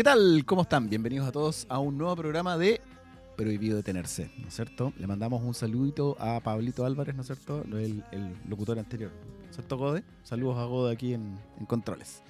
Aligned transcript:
¿Qué 0.00 0.04
tal? 0.04 0.46
¿Cómo 0.46 0.62
están? 0.62 0.88
Bienvenidos 0.88 1.28
a 1.28 1.30
todos 1.30 1.66
a 1.68 1.78
un 1.78 1.98
nuevo 1.98 2.16
programa 2.16 2.56
de 2.56 2.80
Prohibido 3.36 3.76
Detenerse, 3.76 4.30
¿no 4.38 4.48
es 4.48 4.54
cierto? 4.54 4.94
Le 4.96 5.06
mandamos 5.06 5.42
un 5.42 5.52
saludito 5.52 6.16
a 6.18 6.40
Pablito 6.40 6.86
Álvarez, 6.86 7.14
¿no 7.14 7.20
es 7.20 7.26
cierto? 7.26 7.62
El, 7.64 8.02
el 8.10 8.34
locutor 8.48 8.78
anterior, 8.78 9.10
¿no 9.10 9.50
es 9.50 9.56
cierto, 9.56 9.76
Gode? 9.76 10.02
Saludos 10.22 10.56
a 10.56 10.64
Gode 10.64 10.94
aquí 10.94 11.12
en, 11.12 11.38
Controles. 11.66 12.22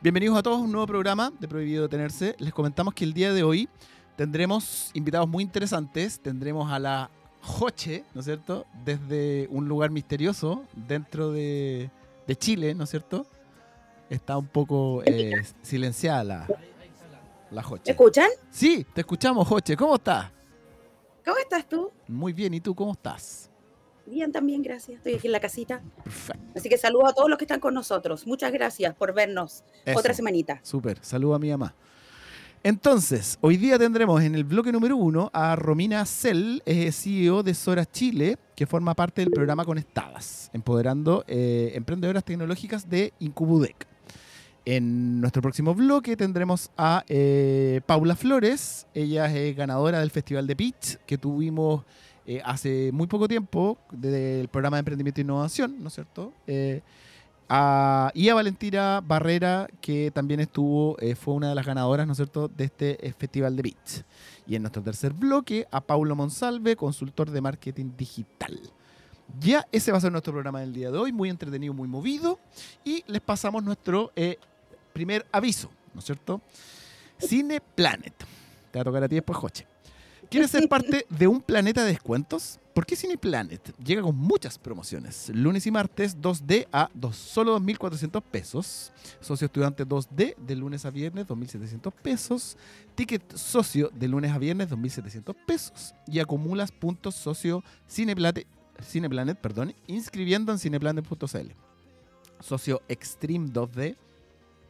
Bienvenidos 0.00 0.36
a 0.36 0.42
todos 0.42 0.58
a 0.58 0.62
un 0.62 0.72
nuevo 0.72 0.88
programa 0.88 1.32
de 1.38 1.46
Prohibido 1.46 1.84
Detenerse. 1.84 2.34
Les 2.40 2.52
comentamos 2.52 2.94
que 2.94 3.04
el 3.04 3.14
día 3.14 3.32
de 3.32 3.44
hoy 3.44 3.68
tendremos 4.16 4.90
invitados 4.92 5.28
muy 5.28 5.44
interesantes. 5.44 6.18
Tendremos 6.18 6.72
a 6.72 6.80
la 6.80 7.10
Joche, 7.42 8.02
¿no 8.12 8.22
es 8.22 8.24
cierto? 8.24 8.66
Desde 8.84 9.46
un 9.52 9.68
lugar 9.68 9.92
misterioso 9.92 10.64
dentro 10.74 11.30
de, 11.30 11.92
de 12.26 12.34
Chile, 12.34 12.74
¿no 12.74 12.82
es 12.82 12.90
cierto? 12.90 13.24
Está 14.10 14.36
un 14.36 14.48
poco 14.48 15.00
eh, 15.06 15.44
silenciada 15.62 16.24
la, 16.24 16.46
la 17.50 17.62
Joche. 17.62 17.82
¿Me 17.86 17.92
escuchan? 17.92 18.28
Sí, 18.50 18.86
te 18.92 19.00
escuchamos, 19.02 19.46
Joche. 19.46 19.76
¿Cómo 19.76 19.94
estás? 19.96 20.30
¿Cómo 21.24 21.36
estás 21.38 21.68
tú? 21.68 21.90
Muy 22.08 22.32
bien. 22.32 22.54
¿Y 22.54 22.60
tú 22.60 22.74
cómo 22.74 22.92
estás? 22.92 23.50
Bien, 24.06 24.30
también, 24.30 24.62
gracias. 24.62 24.98
Estoy 24.98 25.14
aquí 25.14 25.26
en 25.28 25.32
la 25.32 25.40
casita. 25.40 25.82
Perfecto. 26.02 26.44
Así 26.54 26.68
que 26.68 26.76
saludo 26.76 27.06
a 27.06 27.14
todos 27.14 27.30
los 27.30 27.38
que 27.38 27.44
están 27.44 27.60
con 27.60 27.72
nosotros. 27.72 28.26
Muchas 28.26 28.52
gracias 28.52 28.94
por 28.94 29.14
vernos 29.14 29.64
Eso. 29.84 29.98
otra 29.98 30.12
semanita. 30.12 30.60
Súper. 30.62 30.98
Saludo 31.02 31.34
a 31.34 31.38
mi 31.38 31.50
mamá. 31.50 31.74
Entonces, 32.62 33.38
hoy 33.42 33.58
día 33.58 33.78
tendremos 33.78 34.22
en 34.22 34.34
el 34.34 34.44
bloque 34.44 34.72
número 34.72 34.96
uno 34.96 35.30
a 35.34 35.54
Romina 35.54 36.04
Cell, 36.06 36.60
eh, 36.64 36.92
CEO 36.92 37.42
de 37.42 37.52
Sora 37.52 37.84
Chile, 37.84 38.38
que 38.56 38.66
forma 38.66 38.94
parte 38.94 39.20
del 39.20 39.30
programa 39.30 39.66
Conectadas, 39.66 40.50
empoderando 40.54 41.24
eh, 41.26 41.72
emprendedoras 41.74 42.24
tecnológicas 42.24 42.88
de 42.88 43.12
Incubudec. 43.18 43.86
En 44.66 45.20
nuestro 45.20 45.42
próximo 45.42 45.74
bloque 45.74 46.16
tendremos 46.16 46.70
a 46.78 47.04
eh, 47.08 47.82
Paula 47.84 48.16
Flores, 48.16 48.86
ella 48.94 49.26
es 49.34 49.54
ganadora 49.54 50.00
del 50.00 50.10
Festival 50.10 50.46
de 50.46 50.56
Pitch 50.56 50.96
que 51.04 51.18
tuvimos 51.18 51.82
eh, 52.26 52.40
hace 52.42 52.90
muy 52.90 53.06
poco 53.06 53.28
tiempo 53.28 53.76
del 53.92 54.48
programa 54.48 54.78
de 54.78 54.80
emprendimiento 54.80 55.20
e 55.20 55.24
innovación, 55.24 55.76
¿no 55.82 55.88
es 55.88 55.94
cierto? 55.94 56.32
Eh, 56.46 56.80
a- 57.46 58.10
y 58.14 58.30
a 58.30 58.34
Valentina 58.34 59.02
Barrera, 59.06 59.68
que 59.82 60.10
también 60.10 60.40
estuvo, 60.40 60.96
fue 61.20 61.34
una 61.34 61.50
de 61.50 61.54
las 61.54 61.66
ganadoras, 61.66 62.06
¿no 62.06 62.12
es 62.14 62.16
cierto?, 62.16 62.48
de 62.48 62.64
este 62.64 63.14
Festival 63.18 63.54
de 63.56 63.62
Pitch. 63.64 64.02
Y 64.46 64.54
en 64.56 64.62
nuestro 64.62 64.82
tercer 64.82 65.12
bloque, 65.12 65.66
a 65.70 65.82
Paulo 65.82 66.16
Monsalve, 66.16 66.74
consultor 66.74 67.30
de 67.30 67.42
marketing 67.42 67.90
digital. 67.98 68.58
Ya 69.40 69.66
ese 69.72 69.92
va 69.92 69.98
a 69.98 70.00
ser 70.00 70.10
nuestro 70.12 70.32
programa 70.32 70.60
del 70.60 70.72
día 70.72 70.90
de 70.90 70.96
hoy, 70.96 71.12
muy 71.12 71.28
entretenido, 71.28 71.74
muy 71.74 71.88
movido. 71.88 72.38
Y 72.82 73.04
les 73.06 73.20
pasamos 73.20 73.62
nuestro 73.62 74.10
primer 74.94 75.26
aviso, 75.30 75.70
¿no 75.92 75.98
es 75.98 76.06
cierto? 76.06 76.40
Cine 77.18 77.60
Planet. 77.60 78.14
Te 78.70 78.78
va 78.78 78.80
a 78.80 78.84
tocar 78.84 79.04
a 79.04 79.08
ti 79.08 79.16
después, 79.16 79.36
Joche. 79.36 79.66
¿Quieres 80.30 80.50
ser 80.50 80.68
parte 80.68 81.06
de 81.10 81.26
un 81.26 81.40
planeta 81.40 81.82
de 81.82 81.88
descuentos? 81.88 82.58
¿Por 82.74 82.86
qué 82.86 82.96
Cine 82.96 83.18
Planet? 83.18 83.72
Llega 83.78 84.02
con 84.02 84.16
muchas 84.16 84.58
promociones. 84.58 85.30
Lunes 85.32 85.66
y 85.66 85.70
martes 85.70 86.18
2D 86.18 86.66
a 86.72 86.90
dos, 86.92 87.16
solo 87.16 87.58
2.400 87.60 88.22
pesos. 88.22 88.92
Socio 89.20 89.44
estudiante 89.44 89.86
2D 89.86 90.34
de 90.36 90.56
lunes 90.56 90.84
a 90.84 90.90
viernes 90.90 91.26
2.700 91.26 91.92
pesos. 91.92 92.56
Ticket 92.94 93.36
socio 93.36 93.90
de 93.94 94.08
lunes 94.08 94.32
a 94.32 94.38
viernes 94.38 94.70
2.700 94.70 95.36
pesos. 95.46 95.94
Y 96.06 96.18
acumulas 96.18 96.72
puntos 96.72 97.14
socio 97.14 97.62
Cineplanet, 97.88 98.46
Cineplanet 98.82 99.38
perdón, 99.38 99.74
inscribiendo 99.86 100.50
en 100.50 100.58
cineplanet.cl. 100.58 101.52
Socio 102.40 102.82
Extreme 102.88 103.50
2D. 103.50 103.96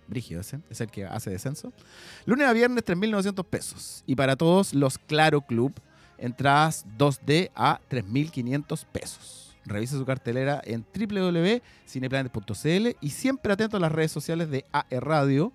Brigio 0.06 0.40
ese, 0.40 0.60
es 0.70 0.80
el 0.80 0.90
que 0.90 1.04
hace 1.04 1.30
descenso. 1.30 1.72
Lunes 2.26 2.46
a 2.46 2.52
viernes 2.52 2.84
3.900 2.84 3.44
pesos. 3.44 4.04
Y 4.06 4.16
para 4.16 4.36
todos 4.36 4.74
los 4.74 4.98
Claro 4.98 5.42
Club, 5.42 5.72
entradas 6.18 6.84
2D 6.98 7.50
a 7.54 7.80
3.500 7.90 8.84
pesos. 8.86 9.56
Revisa 9.64 9.96
su 9.96 10.04
cartelera 10.04 10.60
en 10.64 10.84
www.cineplanet.cl 10.94 12.96
y 13.00 13.10
siempre 13.10 13.52
atento 13.52 13.78
a 13.78 13.80
las 13.80 13.92
redes 13.92 14.12
sociales 14.12 14.50
de 14.50 14.66
AE 14.72 15.00
Radio, 15.00 15.52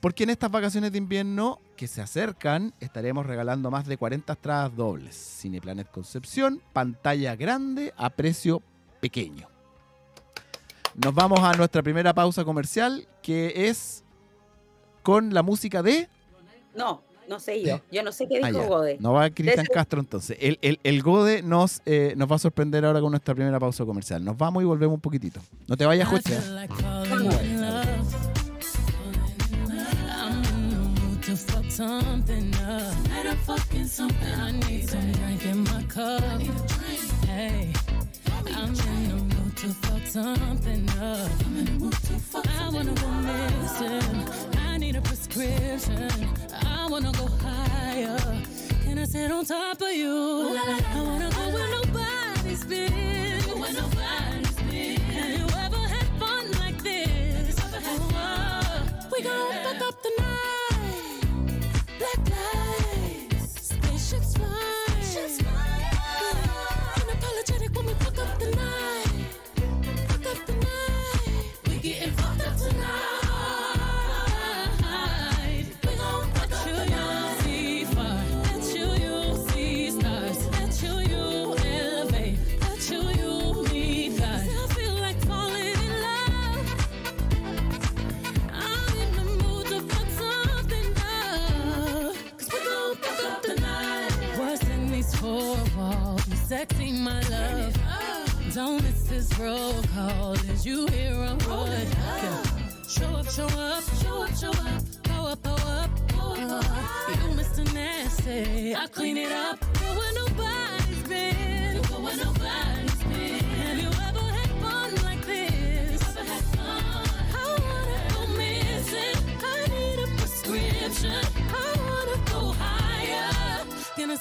porque 0.00 0.24
en 0.24 0.30
estas 0.30 0.50
vacaciones 0.50 0.92
de 0.92 0.98
invierno 0.98 1.60
que 1.76 1.86
se 1.86 2.02
acercan 2.02 2.74
estaremos 2.80 3.26
regalando 3.26 3.70
más 3.70 3.86
de 3.86 3.96
40 3.96 4.32
entradas 4.32 4.74
dobles. 4.74 5.14
Cineplanet 5.40 5.88
Concepción, 5.90 6.60
pantalla 6.72 7.36
grande 7.36 7.94
a 7.96 8.10
precio 8.10 8.60
pequeño. 9.00 9.48
Nos 11.02 11.14
vamos 11.14 11.38
a 11.40 11.52
nuestra 11.54 11.82
primera 11.82 12.12
pausa 12.12 12.44
comercial, 12.44 13.06
que 13.22 13.68
es 13.68 14.02
con 15.02 15.32
la 15.32 15.42
música 15.42 15.82
de... 15.82 16.08
No, 16.74 17.02
no 17.28 17.38
sé 17.40 17.62
yo. 17.62 17.80
Yo 17.92 18.02
no 18.02 18.10
sé 18.12 18.26
qué 18.28 18.40
Ah, 18.42 18.48
dijo 18.48 18.62
ya. 18.62 18.68
Gode. 18.68 18.96
No 19.00 19.12
va 19.12 19.30
Cristian 19.30 19.64
Desde- 19.64 19.74
Castro 19.74 20.00
entonces. 20.00 20.36
El, 20.40 20.58
el, 20.60 20.80
el 20.82 21.02
Gode 21.02 21.42
nos, 21.42 21.82
eh, 21.86 22.14
nos 22.16 22.30
va 22.30 22.36
a 22.36 22.38
sorprender 22.40 22.84
ahora 22.84 23.00
con 23.00 23.10
nuestra 23.10 23.34
primera 23.34 23.60
pausa 23.60 23.84
comercial. 23.84 24.24
Nos 24.24 24.36
vamos 24.36 24.62
y 24.62 24.66
volvemos 24.66 24.94
un 24.96 25.00
poquitito. 25.00 25.40
No 25.66 25.76
te 25.76 25.86
vayas, 25.86 26.08
Joche. 26.08 26.34
¿eh? 26.36 26.68
to 31.22 31.36
fuck 31.36 31.70
something 31.70 32.54
up. 32.56 32.94
Better 33.08 33.36
fucking 33.44 33.86
something. 33.86 34.34
I 34.34 34.52
need 34.52 34.88
some 34.88 35.12
drink 35.12 35.44
in 35.44 35.62
my 35.64 35.82
cup. 35.84 36.22
Hey, 37.26 37.72
I'm 38.54 38.74
to 39.58 39.68
fuck 39.70 40.06
something 40.06 40.88
up. 41.00 41.30
I 42.46 42.70
wanna 42.70 42.94
go 42.94 43.10
missing. 43.10 44.28
I 44.56 44.78
need 44.78 44.94
a 44.94 45.00
prescription. 45.00 46.28
I 46.64 46.86
wanna 46.88 47.10
go 47.12 47.26
higher. 47.26 48.16
Can 48.84 48.98
I 49.00 49.04
sit 49.04 49.32
on 49.32 49.44
top 49.44 49.82
of 49.82 49.92
you? 49.92 50.56
I 50.56 51.00
wanna 51.02 51.30
go. 51.30 51.50
Where 51.54 51.70
nobody's 51.70 52.64
been. 52.64 54.47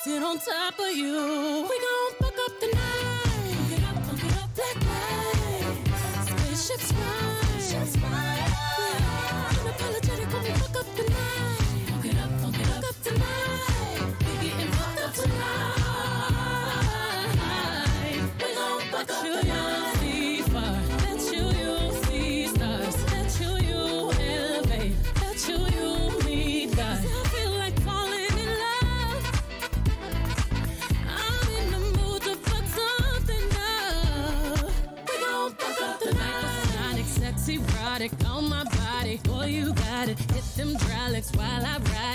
Sit 0.03 0.21
on 0.21 0.37
top 0.37 0.79
of 0.79 0.95
you. 0.95 1.67
We 1.69 1.79
gon' 1.79 2.11
fuck 2.19 2.37
up 2.45 2.59
the 2.59 2.67
night. 2.67 3.55
Fuck 3.55 3.77
it 3.77 3.83
up, 3.83 4.03
fuck 4.05 4.23
it 4.23 4.37
up. 4.37 4.49
Black 4.55 4.77
lights. 4.85 6.29
Spaceships 6.29 6.91
fly. 6.91 7.36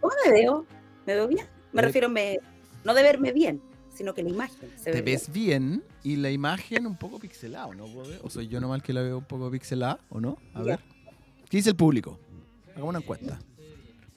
¿cómo 0.00 0.12
me 0.26 0.32
veo? 0.32 0.66
¿Me 1.06 1.14
veo 1.14 1.28
bien? 1.28 1.46
Me 1.72 1.80
Eh, 1.82 1.84
refiero, 1.84 2.08
me, 2.08 2.38
no 2.84 2.94
de 2.94 3.02
verme 3.02 3.32
bien, 3.32 3.60
sino 3.94 4.14
que 4.14 4.22
la 4.22 4.30
imagen 4.30 4.70
se 4.76 4.90
Te 4.92 5.02
ve 5.02 5.02
ves 5.02 5.30
bien 5.32 5.84
y 6.02 6.16
la 6.16 6.30
imagen 6.30 6.86
un 6.86 6.96
poco 6.96 7.18
pixelada, 7.18 7.74
¿no? 7.74 7.86
¿O 8.22 8.30
soy 8.30 8.48
yo 8.48 8.60
nomás 8.60 8.82
que 8.82 8.92
la 8.92 9.02
veo 9.02 9.18
un 9.18 9.24
poco 9.24 9.50
pixelada 9.50 9.98
o 10.08 10.20
no? 10.20 10.38
A 10.54 10.62
ver. 10.62 10.80
¿Qué 11.48 11.56
dice 11.58 11.70
el 11.70 11.76
público? 11.76 12.18
Hagamos 12.70 12.90
una 12.90 12.98
encuesta. 12.98 13.38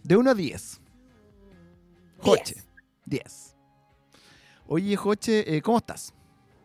De 0.04 0.16
1 0.18 0.31
a 0.31 0.33
10. 0.33 0.81
Joche. 2.19 2.56
10. 3.06 3.56
Oye, 4.68 4.95
Joche, 4.95 5.56
eh, 5.56 5.62
¿cómo 5.62 5.77
estás? 5.80 6.13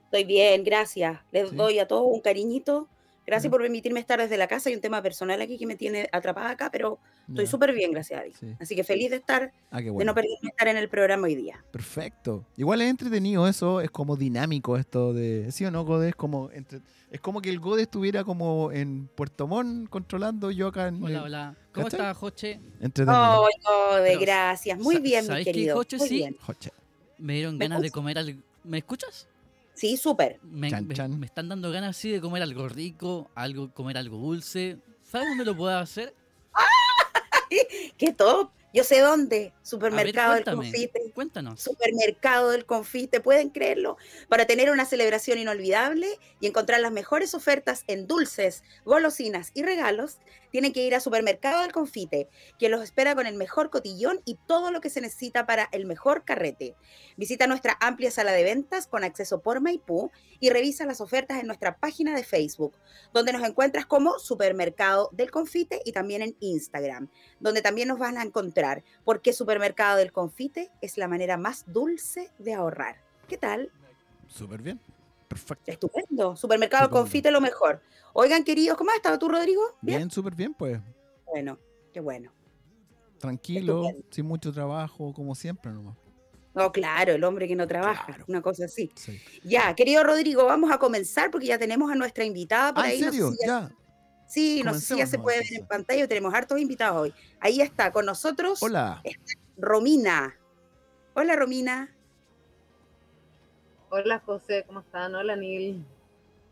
Estoy 0.05 0.25
bien, 0.25 0.63
gracias. 0.65 1.21
Les 1.33 1.51
Sí. 1.51 1.57
doy 1.57 1.79
a 1.79 1.89
todos 1.89 2.05
un 2.07 2.21
cariñito. 2.21 2.89
Gracias 3.27 3.51
por 3.51 3.61
permitirme 3.61 3.99
estar 3.99 4.21
desde 4.21 4.37
la 4.37 4.47
casa. 4.47 4.69
Hay 4.69 4.77
un 4.77 4.81
tema 4.81 5.03
personal 5.03 5.41
aquí 5.43 5.59
que 5.59 5.67
me 5.67 5.75
tiene 5.75 6.09
atrapada 6.13 6.51
acá, 6.51 6.71
pero 6.71 6.99
estoy 7.29 7.45
Ya. 7.47 7.51
súper 7.51 7.73
bien, 7.73 7.91
gracias 7.91 8.21
a 8.21 8.23
Dios. 8.23 8.37
Sí. 8.39 8.47
Así 8.61 8.77
que 8.77 8.85
feliz 8.85 9.11
de 9.11 9.17
estar, 9.17 9.53
Ah, 9.73 9.81
de 9.81 9.91
no 9.91 10.15
perderme 10.15 10.49
estar 10.49 10.69
en 10.69 10.77
el 10.77 10.89
programa 10.89 11.25
hoy 11.27 11.35
día. 11.35 11.65
Perfecto. 11.73 12.45
Igual 12.57 12.83
es 12.83 12.91
entretenido 12.91 13.49
eso, 13.49 13.81
es 13.81 13.91
como 13.91 14.17
dinámico 14.17 14.77
esto 14.77 15.13
de. 15.13 15.51
¿Sí 15.51 15.65
o 15.65 15.71
no, 15.73 15.85
Gode? 15.85 16.11
Es 16.11 16.15
como, 16.15 16.51
entre- 16.53 16.81
es 17.11 17.21
como 17.21 17.43
que 17.43 17.51
el 17.51 17.59
Gode 17.59 17.83
estuviera 17.83 18.23
como 18.23 18.71
en 18.71 19.09
Puerto 19.09 19.47
Montt 19.49 19.89
controlando 19.89 20.51
yo 20.53 20.69
acá 20.69 20.87
en. 20.89 21.03
Hola, 21.03 21.23
hola. 21.25 21.55
¿Cómo 21.73 21.89
estás, 21.89 22.17
Joche? 22.17 22.61
Entretenido. 22.81 23.45
Ay, 23.47 23.53
no, 23.65 23.97
de 23.97 24.09
Pero, 24.11 24.21
gracias. 24.21 24.79
Muy 24.79 24.99
bien, 24.99 25.23
mi 25.25 25.27
¿sabes 25.29 25.45
qué, 25.45 25.53
querido. 25.53 25.77
Joche? 25.77 25.97
Muy 25.99 26.09
Sí. 26.09 26.15
bien. 26.17 26.37
Joche. 26.41 26.71
Me 27.19 27.35
dieron 27.35 27.59
¿Me 27.59 27.65
ganas 27.67 27.83
de 27.83 27.91
comer 27.91 28.19
algo. 28.19 28.41
¿Me 28.63 28.79
escuchas? 28.79 29.27
Sí, 29.77 29.97
súper. 29.97 30.41
Me, 30.43 30.71
me- 30.71 31.09
me 31.09 31.27
están 31.27 31.49
dando 31.49 31.71
ganas 31.71 31.91
así 31.97 32.11
de 32.11 32.21
comer 32.21 32.43
algo 32.43 32.69
rico, 32.69 33.31
algo, 33.35 33.71
comer 33.73 33.99
algo 33.99 34.17
dulce. 34.17 34.79
¿Sabes 35.05 35.29
dónde 35.29 35.45
lo 35.45 35.57
puedo 35.57 35.77
hacer? 35.79 36.15
¿Qué 37.99 38.13
top? 38.13 38.51
Yo 38.77 38.85
sé 38.85 39.01
dónde. 39.01 39.55
Supermercado 39.63 40.35
del 40.35 40.45
cuéntame. 40.45 40.71
confite. 40.71 41.13
Cuéntanos. 41.15 41.63
Supermercado 41.63 42.51
del 42.51 42.67
confite, 42.67 43.23
pueden 43.23 43.49
creerlo, 43.49 43.97
para 44.29 44.45
tener 44.47 44.71
una 44.71 44.85
celebración 44.85 45.39
inolvidable 45.39 46.07
y 46.41 46.47
encontrar 46.47 46.81
las 46.81 46.93
mejores 46.93 47.33
ofertas 47.33 47.85
en 47.87 48.07
dulces, 48.07 48.63
golosinas 48.85 49.51
y 49.55 49.63
regalos, 49.63 50.19
tienen 50.51 50.73
que 50.73 50.85
ir 50.85 50.95
a 50.95 51.01
Supermercado 51.01 51.63
del 51.63 51.73
Confite, 51.73 52.29
que 52.59 52.69
los 52.69 52.83
espera 52.83 53.15
con 53.15 53.27
el 53.27 53.35
mejor 53.35 53.69
cotillón 53.71 54.23
y 54.25 54.39
todo 54.47 54.71
lo 54.71 54.81
que 54.81 54.91
se 54.91 55.01
necesita 55.01 55.47
para 55.47 55.69
el 55.73 55.85
mejor 55.85 56.25
carrete. 56.25 56.75
Visita 57.17 57.47
nuestra 57.47 57.77
amplia 57.81 58.11
sala 58.11 58.33
de 58.33 58.43
ventas 58.43 58.87
con 58.87 59.05
acceso 59.05 59.43
por 59.43 59.61
Maipú 59.61 60.11
y 60.41 60.51
revisa 60.51 60.87
las 60.87 61.01
ofertas 61.01 61.41
en 61.41 61.47
nuestra 61.47 61.77
página 61.77 62.15
de 62.15 62.25
Facebook, 62.25 62.79
donde 63.13 63.33
nos 63.33 63.47
encuentras 63.47 63.87
como 63.87 64.19
Supermercado 64.19 65.11
del 65.13 65.31
Confite 65.31 65.81
y 65.85 65.93
también 65.93 66.23
en 66.23 66.37
Instagram, 66.41 67.11
donde 67.41 67.63
también 67.63 67.89
nos 67.89 67.99
van 67.99 68.17
a 68.17 68.23
encontrar, 68.23 68.66
porque 69.05 69.33
Supermercado 69.33 69.97
del 69.97 70.13
Confite 70.13 70.71
es 70.81 70.99
la 70.99 71.09
manera 71.09 71.37
más 71.37 71.65
dulce 71.67 72.31
de 72.39 72.55
ahorrar. 72.55 72.97
¿Qué 73.29 73.37
tal? 73.37 73.71
Súper 74.29 74.63
bien. 74.63 74.81
Perfecto. 75.29 75.71
Estupendo. 75.71 76.37
Supermercado 76.37 76.83
del 76.83 76.87
Estupendo. 76.89 77.03
Confite 77.05 77.31
lo 77.31 77.41
mejor. 77.41 77.81
Oigan, 78.13 78.45
queridos, 78.45 78.77
¿cómo 78.79 78.91
has 78.91 78.97
estado 78.97 79.19
tú, 79.19 79.29
Rodrigo? 79.29 79.63
Bien, 79.83 80.11
súper 80.11 80.35
bien, 80.35 80.55
pues. 80.55 80.81
Bueno, 81.27 81.59
qué 81.93 82.01
bueno. 82.01 82.33
Tranquilo, 83.19 83.83
Estupendo. 83.85 84.07
sin 84.11 84.27
mucho 84.27 84.53
trabajo, 84.53 85.13
como 85.15 85.35
siempre 85.35 85.73
nomás. 85.73 85.97
No, 86.55 86.73
claro, 86.73 87.13
el 87.13 87.25
hombre 87.25 87.47
que 87.49 87.55
no 87.57 87.67
trabaja, 87.67 88.07
Claro. 88.07 88.25
una 88.29 88.41
cosa 88.41 88.65
así. 88.65 88.91
Sí. 88.95 89.21
Ya, 89.45 89.75
querido 89.75 90.03
Rodrigo, 90.05 90.45
vamos 90.47 90.71
a 90.71 90.79
comenzar 90.79 91.31
porque 91.31 91.47
ya 91.49 91.59
tenemos 91.59 91.91
a 91.91 91.95
nuestra 91.95 92.25
invitada 92.25 92.73
por 92.73 92.85
Ah, 92.85 92.87
ahí. 92.89 92.99
¿en 92.99 93.01
no 93.07 93.07
sé 93.07 93.19
serio? 93.19 93.33
si 93.33 93.47
Ya. 93.47 93.71
Sí, 94.27 94.63
no 94.65 94.75
sé 94.75 94.81
si 94.81 94.97
ya 94.99 95.07
se 95.07 95.19
puede 95.19 95.39
ver 95.39 95.47
en 95.53 95.67
pantalla, 95.67 96.09
tenemos 96.09 96.35
hartos 96.35 96.59
invitados 96.61 97.01
hoy. 97.03 97.15
Ahí 97.41 97.61
está, 97.61 97.93
con 97.93 98.05
nosotros 98.07 98.63
Hola. 98.63 99.03
Romina. 99.57 100.37
Hola, 101.15 101.37
Romina. 101.37 101.95
Hola 103.91 104.21
José, 104.27 104.65
¿cómo 104.67 104.81
están? 104.81 105.15
Hola 105.15 105.37
Nil. 105.37 105.85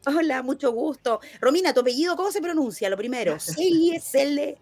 Hola, 0.07 0.43
mucho 0.43 0.71
gusto. 0.73 1.21
Romina, 1.41 1.73
¿tu 1.75 1.81
apellido 1.81 2.15
cómo 2.17 2.31
se 2.31 2.41
pronuncia? 2.41 2.89
Lo 2.89 2.97
primero. 2.97 3.39
C-I-S-L. 3.41 4.57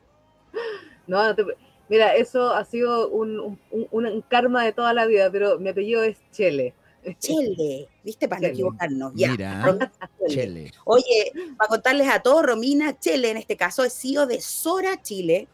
No, 1.07 1.23
no 1.25 1.35
te- 1.35 1.45
Mira, 1.88 2.14
eso 2.14 2.54
ha 2.54 2.64
sido 2.64 3.09
un, 3.11 3.38
un- 3.38 3.59
un- 3.71 4.07
un 4.07 4.23
karma 4.23 4.64
de 4.64 4.73
toda 4.73 4.95
la 4.95 5.04
vida, 5.04 5.31
pero 5.31 5.59
mi 5.59 5.69
apellido 5.69 6.02
es 6.02 6.16
Chele. 6.31 6.75
Chele. 7.19 7.89
¿Viste? 8.05 8.29
Para 8.29 8.43
no 8.43 8.49
equivocarnos. 8.49 9.13
Ya. 9.15 9.31
Mira. 9.31 9.79
Chele. 10.29 10.73
Oye, 10.85 11.33
para 11.57 11.69
contarles 11.69 12.09
a 12.09 12.21
todos, 12.21 12.45
Romina 12.45 12.99
Chele, 12.99 13.31
en 13.31 13.37
este 13.37 13.57
caso, 13.57 13.85
es 13.85 13.93
CEO 13.93 14.27
de 14.27 14.41
Sora 14.41 15.01
Chile, 15.03 15.49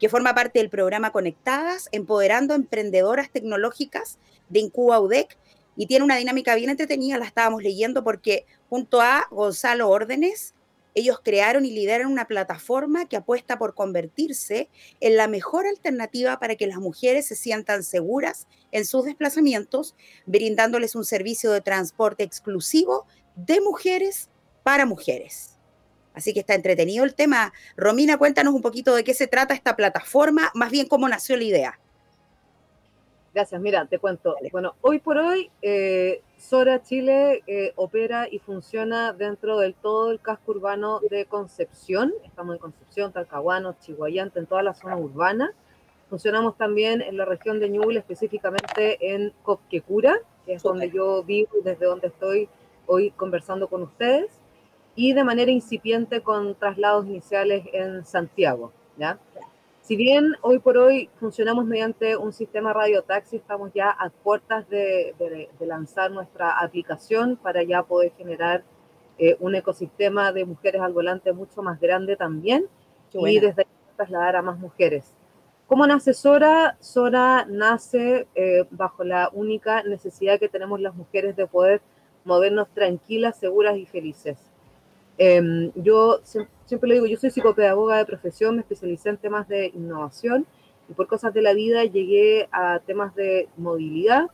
que 0.00 0.08
forma 0.08 0.34
parte 0.34 0.58
del 0.58 0.70
programa 0.70 1.12
Conectadas, 1.12 1.88
empoderando 1.92 2.54
emprendedoras 2.54 3.30
tecnológicas 3.30 4.18
de 4.48 4.60
Incuba 4.60 5.00
UDEC, 5.00 5.36
y 5.76 5.86
tiene 5.86 6.04
una 6.04 6.16
dinámica 6.16 6.54
bien 6.54 6.70
entretenida, 6.70 7.18
la 7.18 7.26
estábamos 7.26 7.62
leyendo, 7.62 8.04
porque 8.04 8.46
junto 8.68 9.00
a 9.00 9.26
Gonzalo 9.30 9.88
Órdenes, 9.88 10.54
ellos 10.94 11.20
crearon 11.22 11.64
y 11.64 11.70
lideran 11.70 12.10
una 12.10 12.26
plataforma 12.26 13.06
que 13.08 13.16
apuesta 13.16 13.58
por 13.58 13.74
convertirse 13.74 14.68
en 15.00 15.16
la 15.16 15.26
mejor 15.28 15.66
alternativa 15.66 16.38
para 16.38 16.56
que 16.56 16.66
las 16.66 16.78
mujeres 16.78 17.26
se 17.26 17.36
sientan 17.36 17.82
seguras 17.82 18.46
en 18.72 18.84
sus 18.84 19.04
desplazamientos, 19.04 19.94
brindándoles 20.26 20.94
un 20.94 21.04
servicio 21.04 21.50
de 21.50 21.60
transporte 21.60 22.22
exclusivo 22.22 23.06
de 23.36 23.60
mujeres 23.60 24.30
para 24.62 24.86
mujeres. 24.86 25.58
Así 26.14 26.32
que 26.32 26.40
está 26.40 26.54
entretenido 26.54 27.04
el 27.04 27.14
tema. 27.14 27.52
Romina, 27.76 28.16
cuéntanos 28.16 28.54
un 28.54 28.62
poquito 28.62 28.94
de 28.94 29.02
qué 29.02 29.14
se 29.14 29.26
trata 29.26 29.52
esta 29.52 29.74
plataforma, 29.74 30.52
más 30.54 30.70
bien 30.70 30.86
cómo 30.86 31.08
nació 31.08 31.36
la 31.36 31.44
idea. 31.44 31.80
Gracias, 33.34 33.60
mira, 33.60 33.84
te 33.86 33.98
cuento. 33.98 34.34
Dale. 34.34 34.48
Bueno, 34.52 34.76
hoy 34.80 35.00
por 35.00 35.18
hoy, 35.18 35.50
eh, 35.60 36.22
Sora 36.38 36.82
Chile 36.82 37.42
eh, 37.48 37.72
opera 37.74 38.28
y 38.30 38.38
funciona 38.38 39.12
dentro 39.12 39.58
del 39.58 39.74
todo 39.74 40.12
el 40.12 40.20
casco 40.20 40.52
urbano 40.52 41.00
de 41.10 41.26
Concepción. 41.26 42.14
Estamos 42.24 42.54
en 42.54 42.60
Concepción, 42.60 43.12
Talcahuano, 43.12 43.74
Chihuayante, 43.80 44.38
en 44.38 44.46
toda 44.46 44.62
la 44.62 44.72
zona 44.72 44.96
urbana. 44.96 45.52
Funcionamos 46.08 46.56
también 46.56 47.02
en 47.02 47.16
la 47.16 47.24
región 47.24 47.58
de 47.58 47.70
Ñuble, 47.70 47.98
específicamente 47.98 49.12
en 49.12 49.32
Copquecura, 49.42 50.14
que 50.46 50.54
es 50.54 50.62
donde 50.62 50.92
yo 50.92 51.24
vivo 51.24 51.50
y 51.60 51.64
desde 51.64 51.86
donde 51.86 52.06
estoy 52.06 52.48
hoy 52.86 53.10
conversando 53.10 53.68
con 53.68 53.82
ustedes. 53.82 54.30
y 54.96 55.12
de 55.12 55.24
manera 55.24 55.50
incipiente 55.50 56.20
con 56.20 56.54
traslados 56.54 57.06
iniciales 57.06 57.64
en 57.72 58.04
Santiago. 58.04 58.70
¿ya? 58.96 59.18
Si 59.84 59.96
bien 59.96 60.32
hoy 60.40 60.60
por 60.60 60.78
hoy 60.78 61.10
funcionamos 61.20 61.66
mediante 61.66 62.16
un 62.16 62.32
sistema 62.32 62.72
radiotaxi, 62.72 63.36
estamos 63.36 63.70
ya 63.74 63.90
a 63.90 64.08
puertas 64.08 64.66
de, 64.70 65.14
de- 65.18 65.50
de 65.58 65.66
lanzar 65.66 66.10
nuestra 66.10 66.58
aplicación 66.58 67.36
para 67.36 67.62
ya 67.62 67.82
poder 67.82 68.12
generar 68.16 68.64
eh, 69.18 69.36
un 69.40 69.54
ecosistema 69.54 70.32
de 70.32 70.46
mujeres 70.46 70.80
al 70.80 70.94
volante 70.94 71.34
mucho 71.34 71.62
más 71.62 71.78
grande 71.78 72.16
también 72.16 72.66
y 73.12 73.34
desde 73.40 73.62
ahí 73.62 73.68
trasladar 73.96 74.36
a 74.36 74.42
más 74.42 74.58
mujeres. 74.58 75.04
¿Cómo 75.66 75.86
nace 75.86 76.14
Sora? 76.14 76.76
Sora 76.80 77.44
nace 77.46 78.26
eh, 78.34 78.64
bajo 78.70 79.04
la 79.04 79.28
única 79.34 79.82
necesidad 79.82 80.38
que 80.40 80.48
tenemos 80.48 80.80
las 80.80 80.94
mujeres 80.94 81.36
de 81.36 81.46
poder 81.46 81.82
movernos 82.24 82.68
tranquilas, 82.74 83.38
seguras 83.38 83.76
y 83.76 83.84
felices. 83.84 84.38
Em, 85.18 85.70
yo 85.76 86.20
siem- 86.24 86.48
siempre 86.66 86.88
lo 86.88 86.94
digo, 86.94 87.06
yo 87.06 87.16
soy 87.18 87.30
psicopedagoga 87.30 87.98
de 87.98 88.06
profesión, 88.06 88.56
me 88.56 88.60
especialicé 88.62 89.10
en 89.10 89.16
temas 89.18 89.48
de 89.48 89.66
innovación 89.74 90.46
y 90.88 90.92
por 90.94 91.06
cosas 91.06 91.32
de 91.34 91.42
la 91.42 91.54
vida 91.54 91.84
llegué 91.84 92.48
a 92.52 92.78
temas 92.80 93.14
de 93.14 93.48
movilidad, 93.56 94.30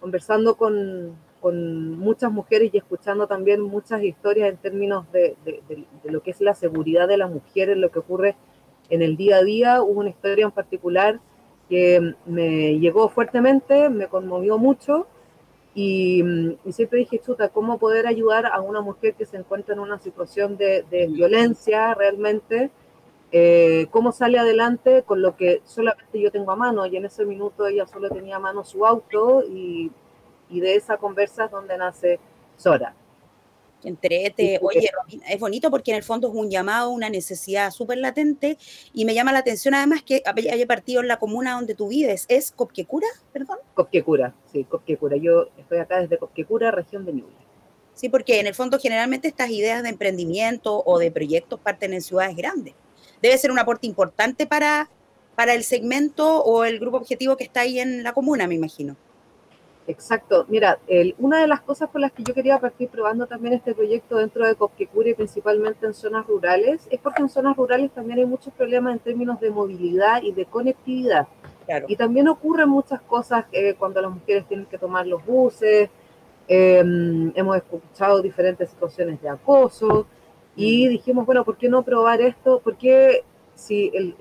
conversando 0.00 0.56
con, 0.56 1.16
con 1.40 1.98
muchas 1.98 2.30
mujeres 2.32 2.70
y 2.72 2.78
escuchando 2.78 3.26
también 3.26 3.60
muchas 3.60 4.02
historias 4.02 4.50
en 4.50 4.56
términos 4.58 5.10
de, 5.12 5.36
de- 5.44 5.62
de- 5.68 6.10
lo 6.10 6.22
que 6.22 6.30
es 6.30 6.40
la 6.40 6.54
seguridad 6.54 7.08
de 7.08 7.16
la 7.16 7.26
mujer, 7.28 7.70
en 7.70 7.80
lo 7.80 7.90
que 7.90 7.98
ocurre 8.00 8.36
en 8.90 9.02
el 9.02 9.16
día 9.16 9.36
a 9.38 9.42
día. 9.44 9.82
Hubo 9.82 10.00
una 10.00 10.10
historia 10.10 10.44
en 10.44 10.52
particular 10.52 11.20
que 11.68 12.14
me 12.26 12.78
llegó 12.78 13.08
fuertemente, 13.08 13.88
me 13.88 14.06
conmovió 14.06 14.58
mucho 14.58 15.06
y, 15.78 16.24
siempre 16.70 17.00
dije, 17.00 17.18
chuta, 17.18 17.50
¿cómo 17.50 17.78
poder 17.78 18.06
ayudar 18.06 18.46
a 18.46 18.62
una 18.62 18.80
mujer 18.80 19.14
que 19.14 19.26
se 19.26 19.36
encuentra 19.36 19.74
en 19.74 19.80
una 19.80 19.98
situación 19.98 20.56
de, 20.56 20.86
de 20.90 21.06
violencia 21.06 21.92
realmente? 21.92 22.70
Eh, 23.30 23.86
¿Cómo 23.90 24.10
sale 24.10 24.38
adelante 24.38 25.02
con 25.02 25.20
lo 25.20 25.36
que 25.36 25.60
solamente 25.66 26.18
yo 26.18 26.30
tengo 26.30 26.50
a 26.52 26.56
mano? 26.56 26.86
Y 26.86 26.96
en 26.96 27.04
ese 27.04 27.26
minuto 27.26 27.66
ella 27.66 27.86
solo 27.86 28.08
tenía 28.08 28.36
a 28.36 28.38
mano 28.38 28.64
su 28.64 28.86
auto 28.86 29.42
y, 29.46 29.92
y 30.48 30.60
de 30.60 30.76
esa 30.76 30.96
conversa 30.96 31.44
es 31.44 31.50
donde 31.50 31.76
nace 31.76 32.20
Sora. 32.56 32.94
Que 33.82 33.88
entrete. 33.88 34.58
Oye, 34.62 34.90
Romina, 34.92 35.26
es 35.28 35.38
bonito 35.38 35.70
porque 35.70 35.90
en 35.90 35.98
el 35.98 36.02
fondo 36.02 36.28
es 36.28 36.34
un 36.34 36.50
llamado, 36.50 36.90
una 36.90 37.10
necesidad 37.10 37.70
súper 37.70 37.98
latente 37.98 38.56
y 38.92 39.04
me 39.04 39.14
llama 39.14 39.32
la 39.32 39.40
atención 39.40 39.74
además 39.74 40.02
que 40.02 40.22
haya 40.26 40.66
partido 40.66 41.02
en 41.02 41.08
la 41.08 41.18
comuna 41.18 41.54
donde 41.54 41.74
tú 41.74 41.88
vives. 41.88 42.24
¿Es 42.28 42.52
Copquecura? 42.52 43.06
Perdón. 43.32 43.58
Copquecura, 43.74 44.34
sí, 44.50 44.64
Copquecura. 44.64 45.16
Yo 45.16 45.48
estoy 45.58 45.78
acá 45.78 46.00
desde 46.00 46.18
Copquecura, 46.18 46.70
región 46.70 47.04
de 47.04 47.12
Ñuble. 47.12 47.36
Sí, 47.96 48.10
porque 48.10 48.40
en 48.40 48.46
el 48.46 48.54
fondo 48.54 48.78
generalmente 48.78 49.26
estas 49.26 49.48
ideas 49.48 49.82
de 49.82 49.88
emprendimiento 49.88 50.82
o 50.84 50.98
de 50.98 51.10
proyectos 51.10 51.58
parten 51.60 51.94
en 51.94 52.02
ciudades 52.02 52.36
grandes. 52.36 52.74
Debe 53.22 53.38
ser 53.38 53.50
un 53.50 53.58
aporte 53.58 53.86
importante 53.86 54.46
para, 54.46 54.90
para 55.34 55.54
el 55.54 55.64
segmento 55.64 56.42
o 56.44 56.64
el 56.64 56.78
grupo 56.78 56.98
objetivo 56.98 57.38
que 57.38 57.44
está 57.44 57.60
ahí 57.60 57.80
en 57.80 58.02
la 58.02 58.12
comuna, 58.12 58.46
me 58.46 58.54
imagino. 58.54 58.96
Exacto. 59.88 60.44
Mira, 60.48 60.78
el- 60.88 61.14
una 61.18 61.40
de 61.40 61.46
las 61.46 61.60
cosas 61.60 61.88
por 61.88 62.00
las 62.00 62.10
que 62.10 62.24
yo 62.24 62.34
quería 62.34 62.58
partir 62.58 62.88
probando 62.88 63.26
también 63.26 63.54
este 63.54 63.72
proyecto 63.74 64.16
dentro 64.16 64.44
de 64.46 64.56
Copquecura 64.56 65.10
y 65.10 65.14
principalmente 65.14 65.86
en 65.86 65.94
zonas 65.94 66.26
rurales 66.26 66.88
es 66.90 66.98
porque 67.00 67.22
en 67.22 67.28
zonas 67.28 67.56
rurales 67.56 67.92
también 67.92 68.18
hay 68.18 68.26
muchos 68.26 68.52
problemas 68.52 68.94
en 68.94 68.98
términos 68.98 69.38
de 69.40 69.50
movilidad 69.50 70.22
y 70.22 70.32
de 70.32 70.44
conectividad. 70.46 71.28
Claro. 71.66 71.86
Y 71.88 71.94
también 71.96 72.26
ocurren 72.28 72.68
muchas 72.68 73.00
cosas 73.02 73.44
eh, 73.52 73.74
cuando 73.78 74.00
las 74.02 74.10
mujeres 74.10 74.46
tienen 74.48 74.66
que 74.66 74.78
tomar 74.78 75.06
los 75.06 75.24
buses. 75.24 75.88
eh, 76.48 76.78
hemos 77.34 77.56
escuchado 77.56 78.22
diferentes 78.22 78.70
situaciones 78.70 79.20
de 79.20 79.28
acoso 79.28 80.06
y 80.54 80.86
dijimos, 80.86 81.26
bueno, 81.26 81.44
¿por 81.44 81.56
qué 81.56 81.68
no 81.68 81.82
probar 81.82 82.20
esto? 82.20 82.60
¿Por 82.60 82.76
qué 82.76 83.24
si 83.56 83.90
el- 83.92 84.14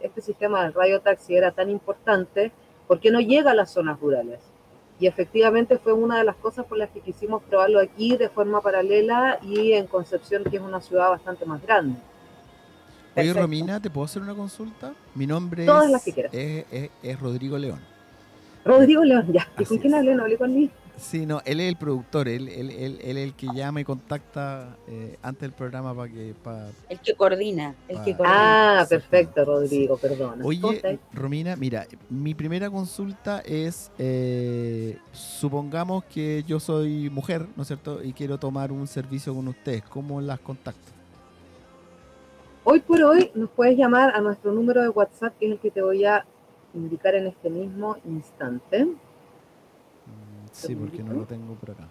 este 0.00 0.20
sistema 0.20 0.64
del 0.64 0.74
radio 0.74 1.00
taxi 1.00 1.36
era 1.36 1.52
tan 1.52 1.70
importante, 1.70 2.50
¿por 2.88 2.98
qué 2.98 3.12
no 3.12 3.20
llega 3.20 3.52
a 3.52 3.54
las 3.54 3.70
zonas 3.70 4.00
rurales? 4.00 4.40
Y 5.00 5.06
efectivamente 5.06 5.78
fue 5.78 5.92
una 5.92 6.18
de 6.18 6.24
las 6.24 6.36
cosas 6.36 6.66
por 6.66 6.76
las 6.76 6.90
que 6.90 7.00
quisimos 7.00 7.42
probarlo 7.44 7.78
aquí 7.80 8.16
de 8.16 8.28
forma 8.28 8.60
paralela 8.60 9.38
y 9.42 9.72
en 9.72 9.86
Concepción, 9.86 10.42
que 10.44 10.56
es 10.56 10.62
una 10.62 10.80
ciudad 10.80 11.10
bastante 11.10 11.44
más 11.46 11.62
grande. 11.62 11.94
Oye, 13.14 13.24
Perfecto. 13.26 13.40
Romina, 13.40 13.80
¿te 13.80 13.90
puedo 13.90 14.04
hacer 14.04 14.22
una 14.22 14.34
consulta? 14.34 14.92
Mi 15.14 15.26
nombre 15.26 15.66
Todas 15.66 15.86
es, 15.86 15.90
las 15.90 16.04
que 16.04 16.28
es, 16.32 16.64
es- 16.72 16.90
es 17.02 17.20
Rodrigo 17.20 17.58
León. 17.58 17.80
Rodrigo 18.64 19.04
León, 19.04 19.32
ya. 19.32 19.48
¿Y 19.58 19.64
con 19.64 19.78
quién 19.78 19.94
hablé? 19.94 20.14
¿No 20.14 20.22
hablé 20.24 20.36
con 20.36 20.54
él? 20.56 20.70
Sí, 20.98 21.26
no, 21.26 21.40
él 21.44 21.60
es 21.60 21.68
el 21.68 21.76
productor, 21.76 22.26
él, 22.28 22.48
él, 22.48 22.70
él, 22.70 22.98
él 23.02 23.16
es 23.18 23.24
el 23.28 23.34
que 23.34 23.46
llama 23.54 23.80
y 23.80 23.84
contacta 23.84 24.76
eh, 24.88 25.16
antes 25.22 25.42
del 25.42 25.52
programa 25.52 25.94
para 25.94 26.12
que... 26.12 26.34
pa- 26.42 26.66
El 26.88 26.98
que 26.98 27.14
coordina, 27.14 27.74
el 27.86 28.02
que 28.02 28.10
Ah. 28.12 28.16
coordina. 28.16 28.80
Ah, 28.80 28.86
perfecto, 28.88 29.44
Rodrigo, 29.44 29.96
perdona. 29.96 30.42
¿Cómo 30.42 30.48
Oye? 30.48 30.98
Romina, 31.12 31.54
mira, 31.54 31.86
mi 32.10 32.34
primera 32.34 32.68
consulta 32.68 33.40
es, 33.46 33.92
eh, 33.98 34.98
supongamos 35.12 36.02
que 36.04 36.42
yo 36.48 36.58
soy 36.58 37.08
mujer, 37.10 37.46
¿no 37.54 37.62
es 37.62 37.68
cierto? 37.68 38.02
Y 38.02 38.12
quiero 38.12 38.36
tomar 38.38 38.72
un 38.72 38.86
servicio 38.88 39.32
con 39.34 39.46
ustedes, 39.46 39.84
¿cómo 39.84 40.20
las 40.20 40.40
contacto? 40.40 40.90
Hoy 42.64 42.80
por 42.80 43.00
hoy 43.02 43.30
nos 43.34 43.48
puedes 43.50 43.78
llamar 43.78 44.14
a 44.16 44.20
nuestro 44.20 44.52
número 44.52 44.82
de 44.82 44.88
WhatsApp, 44.88 45.32
que 45.38 45.46
es 45.46 45.52
el 45.52 45.58
que 45.60 45.70
te 45.70 45.80
voy 45.80 46.04
a 46.04 46.26
indicar 46.74 47.14
en 47.14 47.28
este 47.28 47.48
mismo 47.48 47.96
instante. 48.04 48.88
Mm, 50.62 50.66
Sí, 50.66 50.74
porque 50.76 51.02
no 51.02 51.12
lo 51.14 51.24
tengo 51.24 51.54
por 51.54 51.70
acá. 51.70 51.88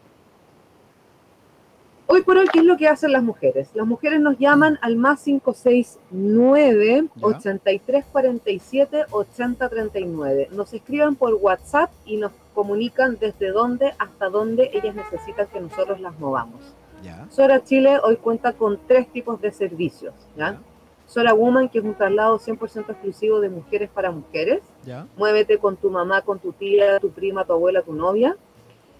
Hoy 2.09 2.21
por 2.21 2.37
hoy, 2.37 2.47
¿qué 2.53 2.59
es 2.59 2.65
lo 2.65 2.77
que 2.77 2.87
hacen 2.87 3.11
las 3.11 3.21
mujeres? 3.21 3.69
Las 3.73 3.85
mujeres 3.85 4.21
nos 4.21 4.37
llaman 4.39 4.79
al 4.81 4.95
más 4.95 5.23
569 5.23 7.09
Ya. 7.15 7.27
8347 7.27 9.05
8039. 9.11 10.47
Nos 10.51 10.73
escriben 10.73 11.15
por 11.15 11.33
WhatsApp 11.33 11.91
y 12.05 12.15
nos 12.17 12.31
comunican 12.53 13.17
desde 13.19 13.51
dónde 13.51 13.93
hasta 13.99 14.29
dónde 14.29 14.69
ellas 14.73 14.95
necesitan 14.95 15.47
que 15.47 15.59
nosotros 15.59 15.99
las 15.99 16.17
movamos. 16.17 16.61
¿Ya? 17.03 17.27
Sora 17.29 17.63
Chile 17.63 17.99
hoy 18.03 18.15
cuenta 18.15 18.53
con 18.53 18.79
tres 18.87 19.11
tipos 19.11 19.41
de 19.41 19.51
servicios. 19.51 20.13
¿ya? 20.37 20.59
Sora 21.07 21.33
Woman, 21.33 21.67
que 21.69 21.79
es 21.79 21.85
un 21.85 21.93
traslado 21.93 22.39
100% 22.39 22.89
exclusivo 22.89 23.39
de 23.41 23.49
mujeres 23.49 23.89
para 23.89 24.11
mujeres. 24.11 24.61
¿Ya? 24.85 25.05
Muévete 25.17 25.57
con 25.57 25.75
tu 25.75 25.89
mamá, 25.91 26.21
con 26.21 26.39
tu 26.39 26.53
tía, 26.53 26.99
tu 26.99 27.11
prima, 27.11 27.43
tu 27.45 27.51
abuela, 27.53 27.81
tu 27.81 27.93
novia. 27.93 28.37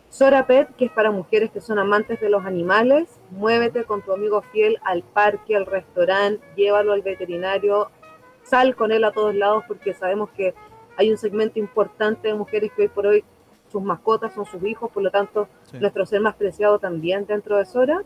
Sora 0.09 0.47
Pet, 0.47 0.73
que 0.75 0.85
es 0.85 0.91
para 0.91 1.11
mujeres 1.11 1.51
que 1.51 1.61
son 1.61 1.79
amantes 1.79 2.19
de 2.19 2.29
los 2.29 2.45
animales. 2.45 3.19
Muévete 3.31 3.83
con 3.83 4.01
tu 4.01 4.13
amigo 4.13 4.41
fiel 4.41 4.79
al 4.83 5.03
parque, 5.03 5.55
al 5.55 5.65
restaurante, 5.65 6.45
llévalo 6.55 6.93
al 6.93 7.01
veterinario, 7.01 7.89
sal 8.43 8.75
con 8.75 8.91
él 8.91 9.03
a 9.03 9.11
todos 9.11 9.35
lados 9.35 9.63
porque 9.67 9.93
sabemos 9.93 10.29
que 10.31 10.53
hay 10.97 11.11
un 11.11 11.17
segmento 11.17 11.59
importante 11.59 12.29
de 12.29 12.33
mujeres 12.33 12.71
que 12.75 12.83
hoy 12.83 12.87
por 12.87 13.05
hoy 13.05 13.23
sus 13.71 13.83
mascotas 13.83 14.33
son 14.33 14.45
sus 14.45 14.63
hijos, 14.63 14.89
por 14.91 15.03
lo 15.03 15.11
tanto 15.11 15.47
Sí, 15.63 15.77
nuestro 15.79 16.05
ser 16.05 16.21
más 16.21 16.35
preciado 16.35 16.79
también 16.79 17.25
dentro 17.25 17.57
de 17.57 17.65
Sora. 17.65 18.01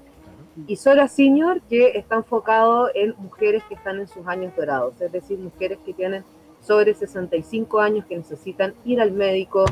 Y 0.68 0.76
Sora 0.76 1.08
Senior, 1.08 1.62
que 1.70 1.98
está 1.98 2.16
enfocado 2.16 2.90
en 2.94 3.16
mujeres 3.18 3.64
que 3.70 3.76
están 3.76 4.00
en 4.00 4.08
sus 4.08 4.28
años 4.28 4.54
dorados, 4.58 5.00
es 5.00 5.12
decir, 5.12 5.40
mujeres 5.40 5.80
que 5.86 5.94
tienen 5.94 6.26
sobre 6.60 6.94
65 6.94 7.80
años 7.80 8.06
que 8.06 8.18
necesitan 8.18 8.74
ir 8.84 9.00
al 9.00 9.12
médico, 9.12 9.64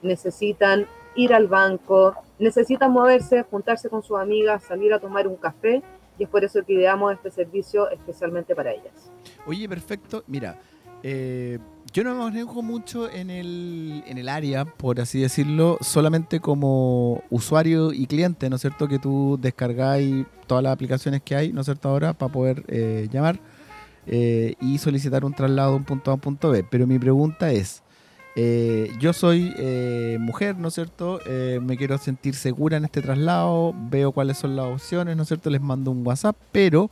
necesitan 0.00 0.86
ir 1.14 1.34
al 1.34 1.46
banco, 1.46 2.14
necesitan 2.38 2.92
moverse, 2.92 3.42
juntarse 3.44 3.88
con 3.88 4.02
sus 4.02 4.18
amigas, 4.18 4.64
salir 4.64 4.92
a 4.92 4.98
tomar 4.98 5.26
un 5.26 5.36
café, 5.36 5.82
y 6.18 6.24
es 6.24 6.28
por 6.28 6.44
eso 6.44 6.62
que 6.64 6.74
ideamos 6.74 7.14
este 7.14 7.30
servicio 7.30 7.90
especialmente 7.90 8.54
para 8.54 8.72
ellas. 8.72 9.10
Oye, 9.46 9.68
perfecto. 9.68 10.24
Mira, 10.26 10.58
eh, 11.02 11.58
yo 11.92 12.04
no 12.04 12.14
me 12.14 12.20
manejo 12.20 12.62
mucho 12.62 13.10
en 13.10 13.28
el, 13.28 14.02
en 14.06 14.18
el 14.18 14.28
área, 14.28 14.64
por 14.64 15.00
así 15.00 15.20
decirlo, 15.20 15.78
solamente 15.80 16.40
como 16.40 17.22
usuario 17.28 17.92
y 17.92 18.06
cliente, 18.06 18.48
¿no 18.48 18.56
es 18.56 18.62
cierto? 18.62 18.88
Que 18.88 18.98
tú 18.98 19.38
descargáis 19.40 20.24
todas 20.46 20.62
las 20.62 20.72
aplicaciones 20.72 21.22
que 21.22 21.34
hay, 21.34 21.52
¿no 21.52 21.60
es 21.60 21.66
cierto? 21.66 21.88
Ahora 21.88 22.14
para 22.14 22.32
poder 22.32 22.64
eh, 22.68 23.08
llamar 23.10 23.40
eh, 24.06 24.54
y 24.60 24.78
solicitar 24.78 25.24
un 25.24 25.34
traslado 25.34 25.72
de 25.72 25.76
un 25.76 25.84
punto 25.84 26.10
A 26.10 26.12
a 26.12 26.14
un 26.14 26.20
punto 26.20 26.50
B. 26.50 26.64
Pero 26.70 26.86
mi 26.86 26.98
pregunta 26.98 27.50
es, 27.52 27.81
eh, 28.34 28.90
yo 28.98 29.12
soy 29.12 29.52
eh, 29.58 30.16
mujer, 30.18 30.56
¿no 30.56 30.68
es 30.68 30.74
cierto? 30.74 31.20
Eh, 31.26 31.60
me 31.62 31.76
quiero 31.76 31.98
sentir 31.98 32.34
segura 32.34 32.78
en 32.78 32.84
este 32.84 33.02
traslado, 33.02 33.74
veo 33.90 34.12
cuáles 34.12 34.38
son 34.38 34.56
las 34.56 34.66
opciones, 34.66 35.16
¿no 35.16 35.22
es 35.22 35.28
cierto? 35.28 35.50
Les 35.50 35.60
mando 35.60 35.90
un 35.90 36.06
WhatsApp, 36.06 36.36
pero 36.50 36.90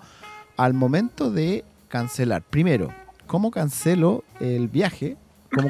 al 0.57 0.75
momento 0.75 1.31
de 1.31 1.65
cancelar, 1.89 2.43
primero, 2.43 2.91
¿cómo 3.27 3.51
cancelo 3.51 4.23
el 4.39 4.69
viaje? 4.69 5.17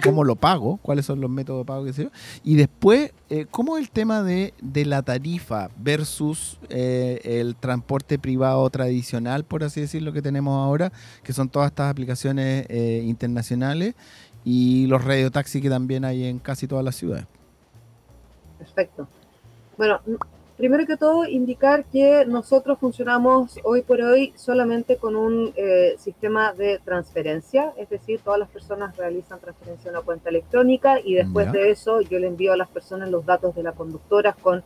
¿Cómo, 0.02 0.24
lo 0.24 0.36
pago? 0.36 0.78
¿Cuáles 0.82 1.06
son 1.06 1.22
los 1.22 1.30
métodos 1.30 1.62
de 1.62 1.64
pago? 1.64 1.90
Sé 1.90 2.02
yo? 2.04 2.10
Y 2.44 2.56
después, 2.56 3.14
eh, 3.30 3.46
¿cómo 3.50 3.78
el 3.78 3.88
tema 3.88 4.22
de, 4.22 4.52
de 4.60 4.84
la 4.84 5.00
tarifa 5.00 5.70
versus 5.78 6.58
el 6.68 7.56
transporte 7.56 8.18
privado 8.18 8.68
tradicional, 8.68 9.44
por 9.44 9.64
así 9.64 9.80
decirlo, 9.80 10.12
que 10.12 10.20
tenemos 10.20 10.52
ahora, 10.52 10.92
que 11.22 11.32
son 11.32 11.48
todas 11.48 11.68
estas 11.68 11.90
aplicaciones 11.90 12.66
internacionales 12.68 13.94
y 14.44 14.87
los 14.87 15.04
radiotaxis 15.04 15.61
que 15.62 15.68
también 15.70 16.04
hay 16.04 16.25
en 16.25 16.38
casi 16.38 16.66
todas 16.66 16.85
las 16.85 16.97
ciudades? 16.97 17.26
Perfecto. 18.59 19.09
Bueno, 19.76 20.00
primero 20.56 20.87
que 20.87 20.97
todo, 20.97 21.25
indicar 21.25 21.85
que 21.85 22.25
nosotros 22.26 22.78
funcionamos 22.78 23.59
hoy 23.64 23.80
por 23.82 24.00
hoy 24.02 24.32
solamente 24.37 24.97
con 24.97 25.16
un 25.16 25.52
eh, 25.56 25.97
sistema 25.99 26.52
de 26.52 26.78
transferencia, 26.85 27.73
es 27.78 27.88
decir, 27.88 28.20
todas 28.23 28.38
las 28.38 28.50
personas 28.50 28.97
realizan 28.97 29.40
transferencia 29.40 29.90
a 29.90 29.94
una 29.94 30.02
cuenta 30.02 30.28
electrónica 30.28 31.00
y 31.02 31.14
después 31.14 31.47
Ya. 31.47 31.52
de 31.52 31.70
eso 31.70 32.00
yo 32.02 32.18
le 32.18 32.26
envío 32.26 32.52
a 32.52 32.56
las 32.59 32.68
personas 32.68 33.09
los 33.11 33.25
datos 33.25 33.54
de 33.54 33.62
la 33.62 33.73
conductora 33.73 34.35
con 34.35 34.62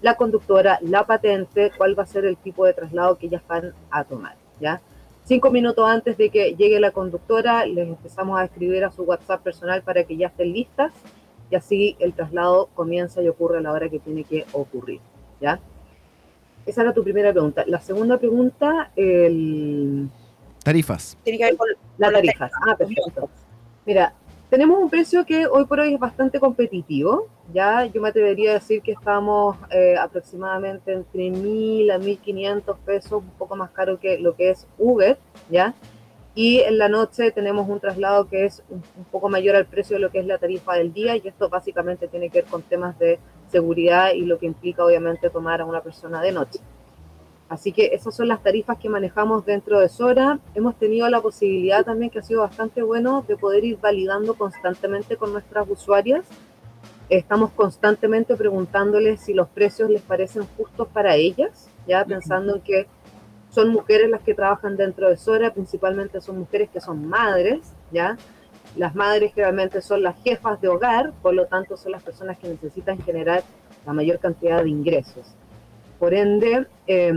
la 0.00 0.16
conductora, 0.16 0.78
la 0.82 1.04
patente, 1.06 1.70
cuál 1.76 1.96
va 1.98 2.02
a 2.04 2.06
ser 2.06 2.24
el 2.24 2.36
tipo 2.36 2.64
de 2.64 2.74
traslado 2.74 3.18
que 3.18 3.26
ellas 3.26 3.42
van 3.48 3.72
a 3.90 4.02
tomar, 4.04 4.36
¿ya? 4.60 4.80
Cinco 5.24 5.50
minutos 5.50 5.88
antes 5.88 6.16
de 6.16 6.30
que 6.30 6.54
llegue 6.56 6.80
la 6.80 6.90
conductora, 6.90 7.64
les 7.64 7.88
empezamos 7.88 8.38
a 8.38 8.44
escribir 8.44 8.84
a 8.84 8.90
su 8.90 9.02
WhatsApp 9.02 9.42
personal 9.42 9.82
para 9.82 10.04
que 10.04 10.16
ya 10.16 10.26
estén 10.28 10.52
listas 10.52 10.92
y 11.50 11.54
así 11.54 11.96
el 12.00 12.12
traslado 12.12 12.68
comienza 12.74 13.22
y 13.22 13.28
ocurre 13.28 13.58
a 13.58 13.60
la 13.60 13.72
hora 13.72 13.88
que 13.88 13.98
tiene 13.98 14.24
que 14.24 14.46
ocurrir, 14.52 15.00
¿ya? 15.40 15.60
Esa 16.66 16.82
era 16.82 16.92
tu 16.92 17.04
primera 17.04 17.32
pregunta. 17.32 17.64
La 17.66 17.80
segunda 17.80 18.18
pregunta, 18.18 18.90
el, 18.96 20.08
Tarifas. 20.62 21.18
Tiene 21.24 21.38
que 21.38 21.44
ver 21.44 21.56
con 21.56 21.68
la 21.98 22.06
Con 22.06 22.12
la 22.12 22.18
tarifa. 22.18 22.50
Ah, 22.66 22.76
perfecto. 22.76 23.28
Mira, 23.84 24.14
tenemos 24.48 24.78
un 24.80 24.88
precio 24.88 25.24
que 25.26 25.46
hoy 25.46 25.64
por 25.64 25.80
hoy 25.80 25.94
es 25.94 26.00
bastante 26.00 26.38
competitivo. 26.38 27.28
Ya 27.52 27.84
yo 27.86 28.00
me 28.00 28.08
atrevería 28.08 28.52
a 28.52 28.54
decir 28.54 28.82
que 28.82 28.92
estamos 28.92 29.56
eh, 29.70 29.96
aproximadamente 29.96 30.92
entre 30.92 31.30
1.000 31.30 31.92
a 31.92 31.98
1.500 31.98 32.76
pesos, 32.78 33.12
un 33.12 33.30
poco 33.30 33.56
más 33.56 33.70
caro 33.70 33.98
que 34.00 34.18
lo 34.18 34.34
que 34.34 34.50
es 34.50 34.66
Uber, 34.78 35.18
¿ya? 35.50 35.74
Y 36.34 36.60
en 36.60 36.78
la 36.78 36.88
noche 36.88 37.30
tenemos 37.30 37.68
un 37.68 37.78
traslado 37.78 38.26
que 38.28 38.46
es 38.46 38.62
un, 38.70 38.82
un 38.96 39.04
poco 39.04 39.28
mayor 39.28 39.54
al 39.54 39.66
precio 39.66 39.96
de 39.96 40.00
lo 40.00 40.10
que 40.10 40.20
es 40.20 40.26
la 40.26 40.38
tarifa 40.38 40.74
del 40.74 40.92
día 40.92 41.14
y 41.16 41.28
esto 41.28 41.50
básicamente 41.50 42.08
tiene 42.08 42.30
que 42.30 42.40
ver 42.40 42.50
con 42.50 42.62
temas 42.62 42.98
de 42.98 43.18
seguridad 43.50 44.12
y 44.14 44.22
lo 44.22 44.38
que 44.38 44.46
implica 44.46 44.84
obviamente 44.84 45.28
tomar 45.28 45.60
a 45.60 45.66
una 45.66 45.82
persona 45.82 46.22
de 46.22 46.32
noche. 46.32 46.60
Así 47.52 47.70
que 47.70 47.90
esas 47.92 48.16
son 48.16 48.28
las 48.28 48.42
tarifas 48.42 48.78
que 48.78 48.88
manejamos 48.88 49.44
dentro 49.44 49.78
de 49.78 49.90
Sora. 49.90 50.38
Hemos 50.54 50.78
tenido 50.78 51.06
la 51.10 51.20
posibilidad 51.20 51.84
también, 51.84 52.10
que 52.10 52.20
ha 52.20 52.22
sido 52.22 52.40
bastante 52.40 52.82
bueno, 52.82 53.26
de 53.28 53.36
poder 53.36 53.62
ir 53.62 53.78
validando 53.78 54.32
constantemente 54.32 55.18
con 55.18 55.34
nuestras 55.34 55.68
usuarias. 55.68 56.24
Estamos 57.12 57.50
constantemente 57.50 58.36
preguntándoles 58.36 59.20
si 59.20 59.34
los 59.34 59.46
precios 59.46 59.90
les 59.90 60.00
parecen 60.00 60.46
justos 60.56 60.88
para 60.88 61.14
ellas, 61.14 61.68
ya 61.86 62.06
pensando 62.06 62.56
en 62.56 62.62
que 62.62 62.86
son 63.50 63.68
mujeres 63.68 64.08
las 64.08 64.22
que 64.22 64.32
trabajan 64.32 64.78
dentro 64.78 65.10
de 65.10 65.18
Sora, 65.18 65.52
principalmente 65.52 66.22
son 66.22 66.38
mujeres 66.38 66.70
que 66.70 66.80
son 66.80 67.06
madres, 67.06 67.74
ya. 67.90 68.16
Las 68.76 68.94
madres 68.94 69.34
generalmente 69.34 69.82
son 69.82 70.02
las 70.02 70.16
jefas 70.22 70.58
de 70.62 70.68
hogar, 70.68 71.12
por 71.20 71.34
lo 71.34 71.44
tanto 71.44 71.76
son 71.76 71.92
las 71.92 72.02
personas 72.02 72.38
que 72.38 72.48
necesitan 72.48 72.98
generar 73.02 73.42
la 73.84 73.92
mayor 73.92 74.18
cantidad 74.18 74.62
de 74.62 74.70
ingresos. 74.70 75.34
Por 75.98 76.14
ende, 76.14 76.66
eh, 76.86 77.12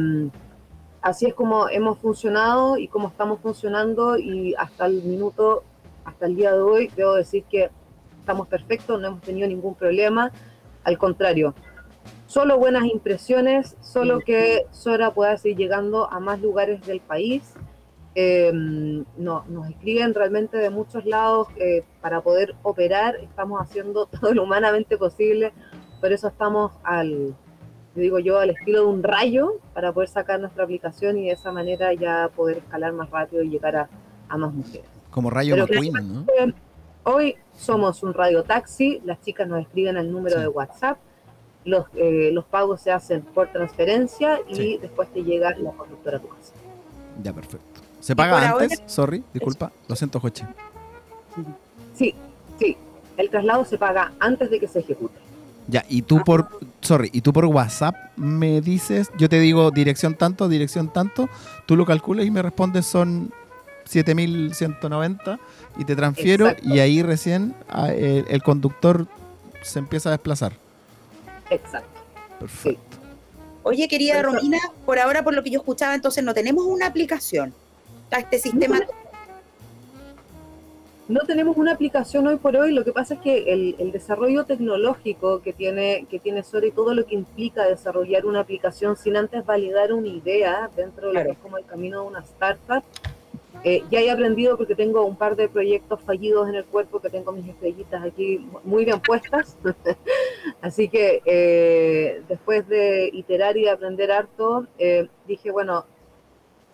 así 1.01 1.27
es 1.27 1.33
como 1.33 1.69
hemos 1.69 1.99
funcionado 1.99 2.77
y 2.77 2.89
como 2.89 3.07
estamos 3.07 3.39
funcionando 3.39 4.17
y 4.17 4.55
hasta 4.55 4.87
el 4.87 5.03
minuto, 5.03 5.63
hasta 6.03 6.25
el 6.25 6.35
día 6.35 6.51
de 6.51 6.59
hoy, 6.59 6.91
debo 6.97 7.13
decir 7.13 7.45
que 7.49 7.69
estamos 8.25 8.47
perfectos, 8.47 8.99
no 8.99 9.09
hemos 9.09 9.21
tenido 9.21 9.47
ningún 9.47 9.75
problema. 9.75 10.31
Al 10.83 10.97
contrario, 10.97 11.53
solo 12.25 12.57
buenas 12.57 12.85
impresiones, 12.85 13.77
solo 13.81 14.19
que 14.19 14.65
Sora 14.71 15.13
pueda 15.13 15.37
seguir 15.37 15.57
llegando 15.57 16.11
a 16.11 16.19
más 16.19 16.41
lugares 16.41 16.83
del 16.87 17.01
país. 17.01 17.53
Eh, 18.15 18.51
no, 18.51 19.45
nos 19.47 19.69
escriben 19.69 20.15
realmente 20.15 20.57
de 20.57 20.71
muchos 20.71 21.05
lados 21.05 21.49
eh, 21.57 21.83
para 22.01 22.21
poder 22.21 22.55
operar, 22.63 23.17
estamos 23.17 23.61
haciendo 23.61 24.05
todo 24.19 24.33
lo 24.33 24.43
humanamente 24.43 24.97
posible, 24.97 25.53
por 26.01 26.11
eso 26.11 26.29
estamos 26.29 26.71
al, 26.83 27.35
digo 27.93 28.17
yo, 28.17 28.39
al 28.39 28.51
estilo 28.51 28.79
de 28.81 28.87
un 28.87 29.03
rayo 29.03 29.59
para 29.73 29.91
poder 29.91 30.09
sacar 30.09 30.39
nuestra 30.39 30.63
aplicación 30.63 31.17
y 31.19 31.25
de 31.25 31.33
esa 31.33 31.51
manera 31.51 31.93
ya 31.93 32.31
poder 32.35 32.57
escalar 32.57 32.93
más 32.93 33.09
rápido 33.11 33.43
y 33.43 33.49
llegar 33.49 33.75
a, 33.75 33.89
a 34.29 34.37
más 34.37 34.51
mujeres. 34.51 34.89
Como 35.11 35.29
Rayo 35.29 35.55
Pero 35.55 35.67
McQueen, 35.67 36.13
¿no? 36.13 36.25
Hoy 37.07 37.35
somos 37.55 38.01
un 38.03 38.13
radio 38.13 38.43
taxi, 38.43 38.99
las 39.05 39.21
chicas 39.21 39.47
nos 39.47 39.61
escriben 39.61 39.95
al 39.95 40.11
número 40.11 40.37
Sí. 40.37 40.41
de 40.41 40.47
WhatsApp, 40.47 40.97
los, 41.63 41.85
eh, 41.95 42.31
los 42.33 42.45
pagos 42.45 42.81
se 42.81 42.91
hacen 42.91 43.21
por 43.21 43.51
transferencia 43.51 44.39
y 44.47 44.55
Sí. 44.55 44.79
después 44.81 45.07
te 45.13 45.23
llega 45.23 45.51
la 45.57 45.71
conductora 45.71 46.17
a 46.17 46.19
tu 46.19 46.29
casa. 46.29 46.53
Ya, 47.23 47.31
perfecto. 47.31 47.81
¿Se 47.99 48.15
paga 48.15 48.49
ahora- 48.49 48.63
antes? 48.63 48.81
Sorry, 48.87 49.23
disculpa. 49.33 49.71
Lo 49.87 49.95
siento, 49.95 50.19
Joche. 50.19 50.47
Sí, 51.93 52.15
sí, 52.59 52.75
el 53.17 53.29
traslado 53.29 53.65
se 53.65 53.77
paga 53.77 54.11
antes 54.19 54.49
de 54.49 54.59
que 54.59 54.67
se 54.67 54.79
ejecute. 54.79 55.15
Ya, 55.67 55.83
y 55.87 56.01
tú 56.03 56.21
por, 56.23 56.47
sorry, 56.81 57.09
y 57.13 57.21
tú 57.21 57.33
por 57.33 57.45
WhatsApp 57.45 57.95
me 58.17 58.61
dices, 58.61 59.11
yo 59.17 59.29
te 59.29 59.39
digo 59.39 59.69
dirección 59.71 60.15
tanto, 60.15 60.47
dirección 60.49 60.91
tanto, 60.91 61.29
tú 61.67 61.75
lo 61.75 61.85
calculas 61.85 62.25
y 62.25 62.31
me 62.31 62.41
respondes 62.41 62.85
son 62.87 63.31
7190 63.85 65.39
y 65.77 65.85
te 65.85 65.95
transfiero 65.95 66.47
Exacto. 66.47 66.73
y 66.73 66.79
ahí 66.79 67.01
recién 67.01 67.55
ah, 67.69 67.91
el, 67.91 68.25
el 68.27 68.43
conductor 68.43 69.07
se 69.61 69.79
empieza 69.79 70.09
a 70.09 70.13
desplazar. 70.13 70.53
Exacto. 71.49 72.01
Perfecto. 72.39 72.97
Oye, 73.63 73.87
querida 73.87 74.21
Romina, 74.21 74.59
por 74.85 74.99
ahora, 74.99 75.23
por 75.23 75.33
lo 75.33 75.43
que 75.43 75.49
yo 75.49 75.59
escuchaba, 75.59 75.95
entonces 75.95 76.23
no 76.23 76.33
tenemos 76.33 76.65
una 76.65 76.85
aplicación. 76.85 77.53
Está 78.03 78.19
este 78.19 78.37
sistema. 78.37 78.79
No 81.07 81.21
tenemos 81.21 81.55
una 81.57 81.73
aplicación 81.73 82.25
hoy 82.25 82.37
por 82.37 82.55
hoy, 82.55 82.71
lo 82.71 82.83
que 82.83 82.91
pasa 82.91 83.15
es 83.15 83.19
que 83.19 83.53
el, 83.53 83.75
el 83.77 83.91
desarrollo 83.91 84.45
tecnológico 84.45 85.41
que 85.41 85.53
tiene, 85.53 86.07
que 86.09 86.17
tiene 86.19 86.41
Sora 86.41 86.65
y 86.65 86.71
todo 86.71 86.95
lo 86.95 87.05
que 87.05 87.13
implica 87.13 87.63
desarrollar 87.65 88.25
una 88.25 88.39
aplicación 88.39 88.97
sin 88.97 89.15
antes 89.15 89.45
validar 89.45 89.93
una 89.93 90.07
idea 90.07 90.69
dentro 90.75 91.09
de 91.09 91.13
lo 91.13 91.23
que 91.23 91.31
es 91.31 91.37
como 91.37 91.59
el 91.59 91.65
camino 91.65 92.01
de 92.01 92.07
una 92.07 92.19
startup, 92.21 92.83
eh, 93.63 93.83
ya 93.89 93.99
he 93.99 94.11
aprendido 94.11 94.57
porque 94.57 94.75
tengo 94.75 95.03
un 95.05 95.15
par 95.15 95.35
de 95.35 95.49
proyectos 95.49 96.01
fallidos 96.01 96.47
en 96.49 96.55
el 96.55 96.65
cuerpo 96.65 96.99
que 96.99 97.09
tengo 97.09 97.31
mis 97.31 97.47
estrellitas 97.47 98.03
aquí 98.03 98.47
muy 98.63 98.85
bien 98.85 98.99
puestas. 98.99 99.57
Así 100.61 100.89
que 100.89 101.21
eh, 101.25 102.21
después 102.27 102.67
de 102.67 103.09
iterar 103.11 103.57
y 103.57 103.63
de 103.63 103.71
aprender 103.71 104.11
harto, 104.11 104.67
eh, 104.77 105.07
dije, 105.27 105.51
bueno, 105.51 105.85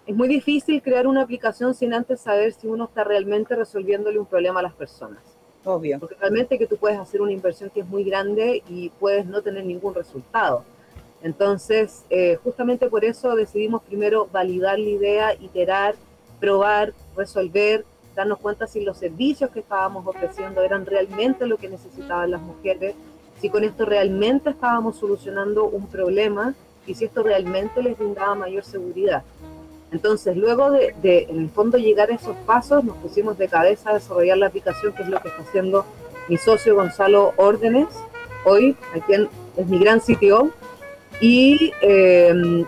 es 0.06 0.16
muy 0.16 0.28
difícil 0.28 0.82
crear 0.82 1.08
una 1.08 1.22
aplicación 1.22 1.74
sin 1.74 1.94
antes 1.94 2.22
saber 2.22 2.54
si 2.54 2.68
uno 2.68 2.86
está 2.86 3.04
realmente 3.04 3.56
resolviéndole 3.56 4.20
un 4.20 4.26
problema 4.26 4.60
a 4.60 4.64
las 4.64 4.74
personas. 4.74 5.22
Obvio. 5.64 6.00
Porque 6.00 6.16
realmente 6.16 6.58
que 6.58 6.68
tú 6.68 6.78
puedes 6.78 6.98
hacer 6.98 7.22
una 7.22 7.32
inversión 7.32 7.70
que 7.70 7.82
es 7.82 7.88
muy 7.88 8.04
grande 8.04 8.64
y 8.68 8.90
puedes 9.00 9.26
no 9.26 9.42
tener 9.42 9.64
ningún 9.66 9.94
resultado. 9.94 10.64
Entonces, 11.24 12.04
eh, 12.10 12.38
justamente 12.44 12.90
por 12.90 13.06
eso 13.06 13.36
decidimos 13.36 13.84
primero 13.84 14.28
validar 14.32 14.80
la 14.80 14.90
idea, 14.90 15.34
iterar, 15.36 15.96
probar, 16.42 16.94
resolver, 17.16 17.86
darnos 18.16 18.40
cuenta 18.40 18.68
si 18.68 18.82
los 18.84 18.98
servicios 18.98 19.52
que 19.52 19.62
estábamos 19.62 20.06
ofreciendo 20.06 20.62
eran 20.62 20.86
realmente 20.86 21.46
lo 21.46 21.56
que 21.56 21.70
necesitaban 21.70 22.32
las 22.32 22.42
mujeres, 22.42 22.96
si 23.40 23.50
con 23.50 23.64
esto 23.64 23.86
realmente 23.86 24.50
estábamos 24.50 24.98
solucionando 24.98 25.66
un 25.66 25.88
problema 25.88 26.54
y 26.86 26.96
si 26.96 27.06
esto 27.06 27.24
realmente 27.24 27.82
les 27.82 27.98
brindaba 27.98 28.36
mayor 28.36 28.66
seguridad. 28.66 29.24
Entonces, 29.92 30.36
luego 30.36 30.72
de, 30.72 30.94
en 31.30 31.40
el 31.40 31.50
fondo, 31.50 31.78
llegar 31.78 32.12
a 32.12 32.16
esos 32.16 32.36
pasos, 32.46 32.84
nos 32.84 32.98
pusimos 32.98 33.38
de 33.38 33.48
cabeza 33.48 33.92
a 33.92 33.94
desarrollar 33.96 34.38
la 34.38 34.48
aplicación, 34.48 34.94
que 34.94 35.04
es 35.04 35.10
lo 35.10 35.20
que 35.22 35.28
está 35.28 35.42
haciendo 35.42 35.86
mi 36.28 36.38
socio 36.38 36.76
Gonzalo 36.76 37.34
Órdenes, 37.36 37.88
hoy, 38.46 38.76
a 38.96 39.06
quien 39.06 39.28
es 39.58 39.68
mi 39.68 39.80
gran 39.80 40.00
CTO. 40.00 40.50
Y 41.20 41.74
eh, 41.82 42.66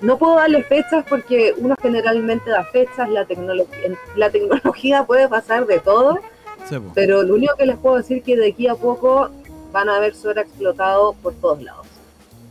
no 0.00 0.18
puedo 0.18 0.36
darle 0.36 0.62
fechas 0.62 1.04
porque 1.08 1.54
uno 1.56 1.74
generalmente 1.80 2.50
da 2.50 2.64
fechas, 2.64 3.08
la, 3.08 3.24
tecnología 3.24 3.76
la 4.16 4.30
tecnología 4.30 5.04
puede 5.04 5.28
pasar 5.28 5.66
de 5.66 5.80
todo, 5.80 6.20
Sí, 6.68 6.76
pero 6.94 7.22
lo 7.22 7.34
único 7.34 7.54
que 7.56 7.66
les 7.66 7.76
puedo 7.76 7.96
decir 7.96 8.18
es 8.18 8.24
que 8.24 8.36
de 8.36 8.48
aquí 8.48 8.66
a 8.66 8.74
poco 8.74 9.30
van 9.72 9.88
a 9.88 10.00
ver 10.00 10.14
Sora 10.14 10.42
explotado 10.42 11.12
por 11.14 11.34
todos 11.34 11.62
lados. 11.62 11.86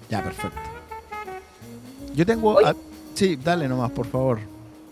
Ya, 0.10 0.23
perfecto. 0.23 0.58
Yo 2.13 2.25
tengo... 2.25 2.60
Ah, 2.65 2.73
sí, 3.13 3.36
dale 3.36 3.67
nomás, 3.67 3.91
por 3.91 4.05
favor. 4.08 4.39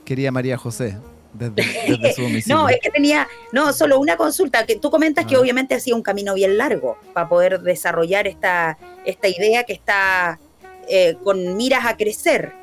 Quería 0.03 0.31
María 0.31 0.57
José, 0.57 0.97
desde, 1.31 1.53
desde 1.87 2.13
su 2.13 2.21
domicilio. 2.23 2.57
No, 2.63 2.69
es 2.69 2.79
que 2.81 2.89
tenía, 2.89 3.27
no, 3.53 3.71
solo 3.71 3.97
una 3.97 4.17
consulta, 4.17 4.65
que 4.65 4.75
tú 4.75 4.91
comentas 4.91 5.25
que 5.25 5.35
Ah. 5.35 5.39
obviamente 5.39 5.73
ha 5.75 5.79
sido 5.79 5.95
un 5.95 6.03
camino 6.03 6.33
bien 6.33 6.57
largo 6.57 6.97
para 7.13 7.29
poder 7.29 7.61
desarrollar 7.61 8.27
esta, 8.27 8.77
esta 9.05 9.29
idea 9.29 9.63
que 9.63 9.73
está 9.73 10.37
eh, 10.87 11.15
con 11.23 11.55
miras 11.55 11.85
a 11.85 11.97
crecer. 11.97 12.53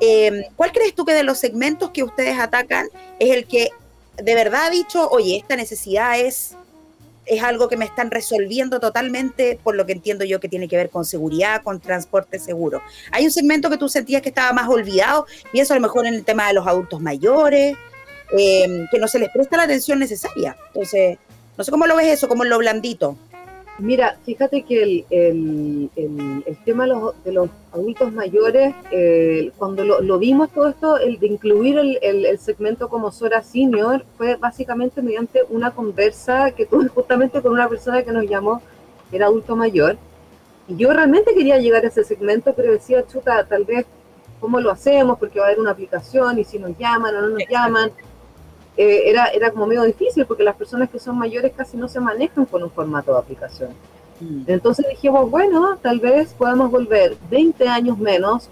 Eh, 0.00 0.46
¿Cuál 0.56 0.72
crees 0.72 0.94
tú 0.94 1.04
que 1.04 1.12
de 1.12 1.22
los 1.22 1.38
segmentos 1.38 1.90
que 1.90 2.02
ustedes 2.02 2.38
atacan 2.38 2.88
es 3.18 3.36
el 3.36 3.46
que 3.46 3.70
de 4.16 4.34
verdad 4.34 4.66
ha 4.66 4.70
dicho, 4.70 5.08
oye, 5.10 5.36
esta 5.36 5.56
necesidad 5.56 6.18
es, 6.18 6.56
es 7.26 7.42
algo 7.42 7.68
que 7.68 7.76
me 7.76 7.84
están 7.84 8.10
resolviendo 8.10 8.80
totalmente, 8.80 9.58
por 9.62 9.74
lo 9.74 9.86
que 9.86 9.92
entiendo 9.92 10.24
yo 10.24 10.40
que 10.40 10.48
tiene 10.48 10.68
que 10.68 10.76
ver 10.76 10.90
con 10.90 11.04
seguridad, 11.04 11.62
con 11.62 11.80
transporte 11.80 12.38
seguro? 12.38 12.82
¿Hay 13.12 13.24
un 13.24 13.30
segmento 13.30 13.68
que 13.70 13.76
tú 13.76 13.88
sentías 13.88 14.22
que 14.22 14.30
estaba 14.30 14.52
más 14.52 14.68
olvidado? 14.68 15.26
Pienso 15.52 15.74
a 15.74 15.76
lo 15.76 15.82
mejor 15.82 16.06
en 16.06 16.14
el 16.14 16.24
tema 16.24 16.48
de 16.48 16.54
los 16.54 16.66
adultos 16.66 17.00
mayores, 17.00 17.76
eh, 18.36 18.86
que 18.90 18.98
no 18.98 19.08
se 19.08 19.18
les 19.18 19.30
presta 19.30 19.56
la 19.56 19.64
atención 19.64 19.98
necesaria. 19.98 20.56
Entonces, 20.68 21.18
no 21.56 21.64
sé 21.64 21.70
cómo 21.70 21.86
lo 21.86 21.96
ves 21.96 22.08
eso, 22.08 22.28
como 22.28 22.44
en 22.44 22.50
lo 22.50 22.58
blandito. 22.58 23.16
Mira, 23.80 24.16
fíjate 24.24 24.62
que 24.62 24.82
el, 24.82 25.04
el- 25.10 25.90
el- 25.96 26.44
el 26.46 26.56
tema 26.64 26.84
de 26.84 26.90
los, 26.90 27.24
de 27.24 27.32
los 27.32 27.48
adultos 27.72 28.12
mayores, 28.12 28.74
eh, 28.90 29.50
cuando 29.56 29.84
lo, 29.84 30.00
lo 30.00 30.18
vimos 30.18 30.50
todo 30.50 30.68
esto, 30.68 30.98
el 30.98 31.18
de 31.18 31.26
incluir 31.28 31.78
el, 32.02 32.38
segmento 32.38 32.88
como 32.88 33.10
Sora 33.10 33.42
Senior, 33.42 34.04
fue 34.16 34.36
básicamente 34.36 35.02
mediante 35.02 35.40
una 35.48 35.70
conversa 35.72 36.50
que 36.52 36.66
tuve 36.66 36.88
justamente 36.94 37.40
con 37.40 37.52
una 37.52 37.68
persona 37.68 38.02
que 38.02 38.12
nos 38.12 38.26
llamó, 38.28 38.60
era 39.12 39.26
adulto 39.26 39.56
mayor. 39.56 39.96
Y 40.68 40.76
yo 40.76 40.92
realmente 40.92 41.34
quería 41.34 41.58
llegar 41.58 41.84
a 41.84 41.88
ese 41.88 42.04
segmento, 42.04 42.52
pero 42.54 42.72
decía, 42.72 43.04
chuta, 43.06 43.44
tal 43.44 43.64
vez, 43.64 43.86
¿cómo 44.40 44.60
lo 44.60 44.70
hacemos? 44.70 45.18
Porque 45.18 45.38
va 45.40 45.46
a 45.46 45.48
haber 45.48 45.60
una 45.60 45.70
aplicación 45.72 46.38
y 46.38 46.44
si 46.44 46.58
nos 46.58 46.76
llaman 46.78 47.16
o 47.16 47.20
no 47.22 47.28
nos 47.30 47.42
llaman. 47.50 47.90
Eh, 48.76 49.02
era, 49.10 49.26
era 49.26 49.50
como 49.50 49.66
medio 49.66 49.82
difícil 49.82 50.24
porque 50.26 50.42
las 50.44 50.56
personas 50.56 50.88
que 50.90 50.98
son 50.98 51.18
mayores 51.18 51.52
casi 51.56 51.76
no 51.76 51.88
se 51.88 52.00
manejan 52.00 52.46
con 52.46 52.62
un 52.62 52.70
formato 52.70 53.12
de 53.12 53.18
aplicación. 53.18 53.70
Mm. 54.20 54.44
Entonces 54.46 54.86
dijimos, 54.88 55.30
bueno, 55.30 55.76
tal 55.82 55.98
vez 56.00 56.32
podamos 56.34 56.70
volver 56.70 57.16
20 57.30 57.68
años 57.68 57.98
menos 57.98 58.48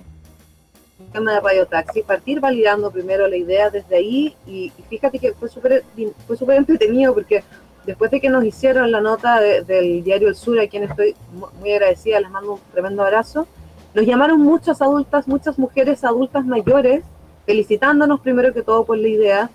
tema 1.12 1.35
de 1.35 1.40
Radio 1.40 1.66
Taxi, 1.66 2.02
partir 2.02 2.40
validando 2.40 2.90
primero 2.90 3.26
la 3.28 3.37
idea 3.37 3.70
desde 3.70 3.96
ahí 3.96 4.37
y, 4.46 4.72
y 4.76 4.83
fíjate 4.90 5.18
que 5.18 5.33
fue 5.33 5.48
súper 5.48 5.83
fue 6.26 6.37
súper 6.37 6.57
entretenido 6.57 7.14
porque 7.14 7.42
después 7.87 8.11
de 8.11 8.20
que 8.20 8.28
nos 8.28 8.44
hicieron 8.44 8.90
la 8.90 9.00
nota 9.00 9.40
de- 9.40 9.62
del 9.62 10.02
diario 10.04 10.28
El 10.28 10.35
Sur, 10.35 10.61
a 10.61 10.66
quien 10.68 10.83
estoy 10.83 11.14
mu- 11.33 11.46
muy 11.61 11.72
agradecida, 11.72 12.20
les 12.20 12.31
mando 12.31 12.54
un 12.54 12.61
tremendo 12.72 13.02
abrazo, 13.02 13.46
nos 13.94 14.04
llamaron 14.04 14.40
muchas 14.40 14.83
adultas, 14.83 15.26
muchas 15.26 15.59
mujeres 15.59 16.04
adultas 16.04 16.44
mayores, 16.44 17.02
felicitándonos 17.46 18.20
primero 18.20 18.52
que 18.52 18.62
todo 18.62 18.85
por 18.85 18.98
la 18.98 19.09
idea, 19.09 19.50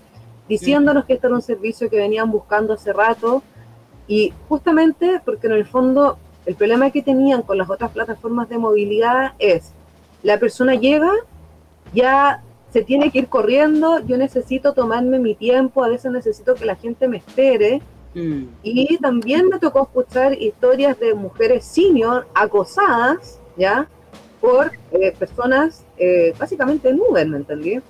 diciéndonos 0.48 1.04
que 1.04 1.14
este 1.14 1.26
era 1.26 1.36
un 1.36 1.42
servicio 1.42 1.88
que 1.88 1.96
venían 1.96 2.30
buscando 2.30 2.74
hace 2.74 2.92
rato 2.92 3.42
y 4.06 4.32
justamente 4.48 5.20
porque 5.24 5.46
en 5.46 5.54
el 5.54 5.66
fondo 5.66 6.18
el 6.46 6.54
problema 6.54 6.90
que 6.90 7.02
tenían 7.02 7.42
con 7.42 7.56
las 7.56 7.70
otras 7.70 7.90
plataformas 7.90 8.48
de 8.48 8.58
movilidad 8.58 9.32
es, 9.38 9.72
la 10.22 10.38
persona 10.38 10.74
llega, 10.74 11.10
ya 11.94 12.42
se 12.70 12.82
tiene 12.82 13.10
que 13.10 13.20
ir 13.20 13.28
corriendo, 13.28 14.00
yo 14.00 14.16
necesito 14.18 14.72
tomarme 14.72 15.18
mi 15.18 15.34
tiempo, 15.34 15.84
a 15.84 15.88
veces 15.88 16.10
necesito 16.10 16.54
que 16.54 16.64
la 16.64 16.76
gente 16.76 17.08
me 17.08 17.18
espere. 17.18 17.80
Mm. 18.14 18.44
Y 18.62 18.98
también 18.98 19.48
me 19.48 19.58
tocó 19.58 19.84
escuchar 19.84 20.34
historias 20.34 20.98
de 20.98 21.14
mujeres 21.14 21.64
senior 21.64 22.26
acosadas, 22.34 23.40
¿ya? 23.56 23.88
Por 24.40 24.72
eh, 24.92 25.14
personas 25.18 25.84
eh, 25.96 26.34
básicamente 26.38 26.88
en 26.88 27.00
Uber, 27.00 27.26
¿me 27.28 27.38
entendí? 27.38 27.80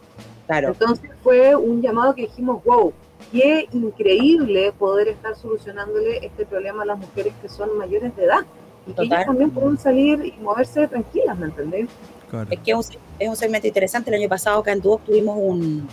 Claro. 0.46 0.68
Entonces 0.68 1.10
fue 1.24 1.56
un 1.56 1.80
llamado 1.80 2.14
que 2.14 2.22
dijimos, 2.22 2.62
wow, 2.64 2.92
qué 3.32 3.66
increíble 3.72 4.72
poder 4.78 5.08
estar 5.08 5.34
solucionándole 5.34 6.24
este 6.24 6.44
problema 6.44 6.82
a 6.82 6.86
las 6.86 6.98
mujeres 6.98 7.32
que 7.40 7.48
son 7.48 7.76
mayores 7.78 8.14
de 8.14 8.24
edad. 8.24 8.40
Y 8.86 8.92
que 8.92 9.02
ellas 9.04 9.24
también 9.24 9.50
pueden 9.50 9.78
salir 9.78 10.22
y 10.26 10.38
moverse 10.42 10.86
tranquilas, 10.86 11.36
¿me 11.38 11.46
entendés? 11.46 11.88
Claro. 12.28 12.46
Es 12.50 12.60
que 12.60 12.72
es 12.72 12.76
un, 12.76 12.84
es 13.18 13.28
un 13.28 13.36
segmento 13.36 13.66
interesante. 13.66 14.10
El 14.10 14.20
año 14.20 14.28
pasado 14.28 14.60
acá 14.60 14.72
en 14.72 14.82
Duoc 14.82 15.02
tuvimos 15.04 15.38
un, 15.40 15.88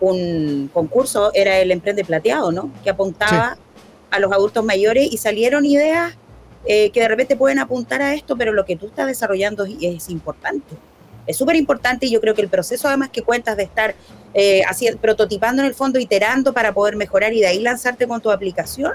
un 0.00 0.68
concurso, 0.72 1.30
era 1.32 1.58
el 1.58 1.70
Emprende 1.70 2.04
Plateado, 2.04 2.52
¿no? 2.52 2.70
Que 2.84 2.90
apuntaba 2.90 3.56
a 4.10 4.20
los 4.20 4.30
adultos 4.30 4.62
mayores 4.62 5.10
y 5.10 5.16
salieron 5.16 5.64
ideas 5.64 6.14
eh, 6.66 6.90
que 6.90 7.00
de 7.00 7.08
repente 7.08 7.36
pueden 7.36 7.58
apuntar 7.58 8.02
a 8.02 8.14
esto, 8.14 8.36
pero 8.36 8.52
lo 8.52 8.66
que 8.66 8.76
tú 8.76 8.86
estás 8.86 9.06
desarrollando 9.06 9.64
es, 9.64 9.76
es 9.80 10.10
importante. 10.10 10.76
Es 11.26 11.36
súper 11.36 11.56
importante 11.56 12.06
y 12.06 12.10
yo 12.10 12.20
creo 12.20 12.34
que 12.34 12.42
el 12.42 12.48
proceso 12.48 12.88
además 12.88 13.10
que 13.10 13.22
cuentas 13.22 13.56
de 13.56 13.62
estar 13.64 13.94
eh, 14.34 14.62
así, 14.68 14.88
prototipando 15.00 15.62
en 15.62 15.68
el 15.68 15.74
fondo, 15.74 15.98
iterando 15.98 16.52
para 16.52 16.72
poder 16.72 16.96
mejorar 16.96 17.32
y 17.32 17.40
de 17.40 17.46
ahí 17.48 17.60
lanzarte 17.60 18.06
con 18.08 18.20
tu 18.20 18.30
aplicación, 18.30 18.92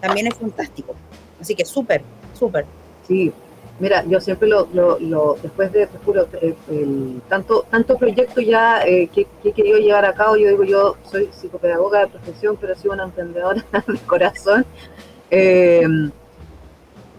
también 0.00 0.26
es 0.26 0.34
fantástico. 0.34 0.94
Así 1.40 1.54
que 1.54 1.64
súper, 1.64 2.02
súper. 2.38 2.64
Sí, 3.06 3.32
mira, 3.78 4.04
yo 4.06 4.20
siempre 4.20 4.48
lo, 4.48 4.66
lo, 4.72 4.98
lo- 4.98 5.38
después 5.42 5.70
de, 5.72 5.86
te 5.86 5.98
juro, 5.98 6.26
eh, 6.40 6.54
el- 6.70 7.20
tanto, 7.28 7.64
tanto 7.70 7.96
proyecto 7.96 8.40
ya 8.40 8.82
eh, 8.84 9.08
que, 9.14 9.26
que 9.42 9.50
he 9.50 9.52
querido 9.52 9.78
llevar 9.78 10.04
a 10.04 10.14
cabo, 10.14 10.36
yo 10.36 10.48
digo, 10.48 10.64
yo 10.64 10.96
soy 11.10 11.28
psicopedagoga 11.32 12.00
de 12.00 12.06
profesión, 12.08 12.56
pero 12.60 12.74
soy 12.76 12.90
una 12.90 13.04
emprendedora 13.04 13.64
de 13.86 13.98
corazón. 14.06 14.64
Eh, 15.30 15.86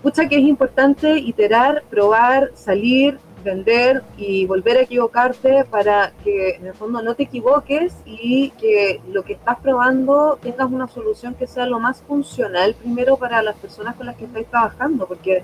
pucha 0.01 0.27
que 0.27 0.35
es 0.37 0.41
importante 0.43 1.17
iterar, 1.19 1.83
probar, 1.89 2.51
salir, 2.55 3.19
vender 3.43 4.03
y 4.17 4.45
volver 4.45 4.77
a 4.77 4.81
equivocarte 4.81 5.65
para 5.65 6.11
que 6.23 6.55
en 6.55 6.67
el 6.67 6.73
fondo 6.73 7.01
no 7.01 7.15
te 7.15 7.23
equivoques 7.23 7.93
y 8.05 8.51
que 8.51 9.01
lo 9.11 9.23
que 9.23 9.33
estás 9.33 9.59
probando 9.59 10.37
tengas 10.41 10.71
una 10.71 10.87
solución 10.87 11.35
que 11.35 11.47
sea 11.47 11.65
lo 11.65 11.79
más 11.79 12.01
funcional 12.01 12.75
primero 12.75 13.17
para 13.17 13.41
las 13.41 13.55
personas 13.55 13.95
con 13.95 14.05
las 14.05 14.15
que 14.15 14.25
estáis 14.25 14.47
trabajando, 14.47 15.07
porque 15.07 15.43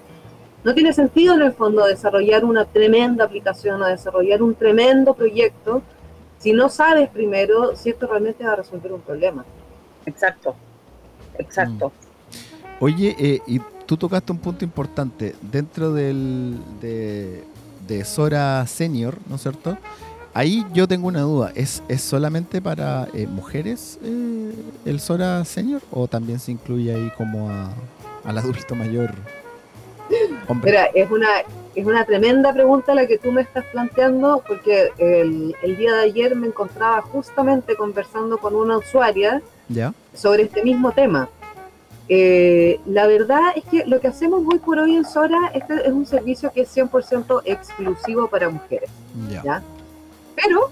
no 0.64 0.74
tiene 0.74 0.94
sentido 0.94 1.36
en 1.36 1.42
el 1.42 1.54
fondo 1.54 1.86
desarrollar 1.86 2.44
una 2.46 2.66
tremenda 2.66 3.26
aplicación 3.26 3.82
o 3.82 3.86
desarrollar 3.86 4.42
un 4.42 4.56
tremendo 4.56 5.14
proyecto 5.14 5.82
si 6.40 6.54
no 6.54 6.70
sabes 6.70 7.10
primero 7.10 7.76
si 7.76 7.90
esto 7.90 8.08
realmente 8.08 8.44
va 8.44 8.54
a 8.54 8.56
resolver 8.58 8.92
un 8.92 9.02
problema. 9.02 9.46
Exacto. 10.06 10.56
Exacto. 11.38 11.92
Oye, 12.80 13.16
eh, 13.18 13.42
y 13.48 13.60
tú 13.86 13.98
tocaste 13.98 14.32
un 14.32 14.40
punto 14.40 14.66
importante 14.66 15.36
dentro 15.42 15.94
del, 15.94 16.58
de, 16.82 17.44
de 17.88 18.06
Sora 18.06 18.66
Senior, 18.68 19.18
¿no 19.28 19.36
es 19.36 19.42
cierto? 19.42 19.78
Ahí 20.34 20.66
yo 20.74 20.88
tengo 20.88 21.08
una 21.08 21.22
duda, 21.22 21.52
¿es, 21.56 21.82
es 21.88 22.02
solamente 22.02 22.62
para 22.62 23.08
eh, 23.14 23.26
mujeres 23.26 24.00
eh, 24.04 24.52
el 24.86 25.00
Sora 25.00 25.46
Senior 25.46 25.82
o 25.92 26.08
también 26.08 26.40
se 26.40 26.52
incluye 26.52 26.94
ahí 26.94 27.12
como 27.18 27.50
a, 27.50 27.70
al 28.26 28.38
adulto 28.38 28.76
mayor 28.76 29.14
hombre? 30.48 30.72
Mira, 30.72 30.86
es 30.94 31.10
una, 31.10 31.28
es 31.74 31.86
una 31.86 32.04
tremenda 32.04 32.54
pregunta 32.54 32.94
la 32.94 33.08
que 33.08 33.18
tú 33.18 33.32
me 33.32 33.42
estás 33.42 33.64
planteando, 33.72 34.44
porque 34.46 34.92
el, 34.98 35.56
el 35.64 35.78
día 35.78 35.94
de 35.94 36.04
ayer 36.04 36.36
me 36.36 36.48
encontraba 36.48 37.02
justamente 37.02 37.76
conversando 37.76 38.38
con 38.38 38.56
una 38.56 38.78
usuaria 38.78 39.42
¿Ya? 39.70 39.94
sobre 40.14 40.44
este 40.44 40.64
mismo 40.64 40.92
tema. 40.92 41.30
Eh, 42.08 42.80
la 42.86 43.08
verdad 43.08 43.42
es 43.56 43.64
que 43.66 43.86
lo 43.86 44.00
que 44.00 44.08
hacemos 44.08 44.44
hoy 44.46 44.60
por 44.60 44.78
hoy 44.78 44.96
en 44.96 45.06
Sora, 45.06 45.52
este 45.54 45.88
es 45.88 45.92
un 45.92 46.06
servicio 46.06 46.52
que 46.52 46.62
es 46.62 46.76
100% 46.76 47.42
exclusivo 47.46 48.28
para 48.28 48.50
mujeres. 48.50 48.90
Ya. 49.30 49.44
¿ya? 49.44 49.64
Pero, 50.36 50.70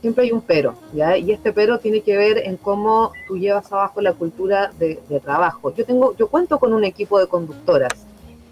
siempre 0.00 0.24
hay 0.24 0.32
un 0.32 0.40
pero, 0.40 0.74
¿ya? 0.92 1.16
Y 1.16 1.32
este 1.32 1.52
pero 1.52 1.78
tiene 1.78 2.00
que 2.00 2.16
ver 2.16 2.38
en 2.38 2.56
cómo 2.56 3.12
tú 3.26 3.36
llevas 3.36 3.70
abajo 3.72 4.00
la 4.00 4.12
cultura 4.12 4.70
de, 4.78 5.00
de 5.08 5.20
trabajo. 5.20 5.74
Yo 5.74 5.84
tengo, 5.84 6.16
yo 6.16 6.28
cuento 6.28 6.58
con 6.58 6.72
un 6.72 6.84
equipo 6.84 7.18
de 7.18 7.26
conductoras 7.26 7.92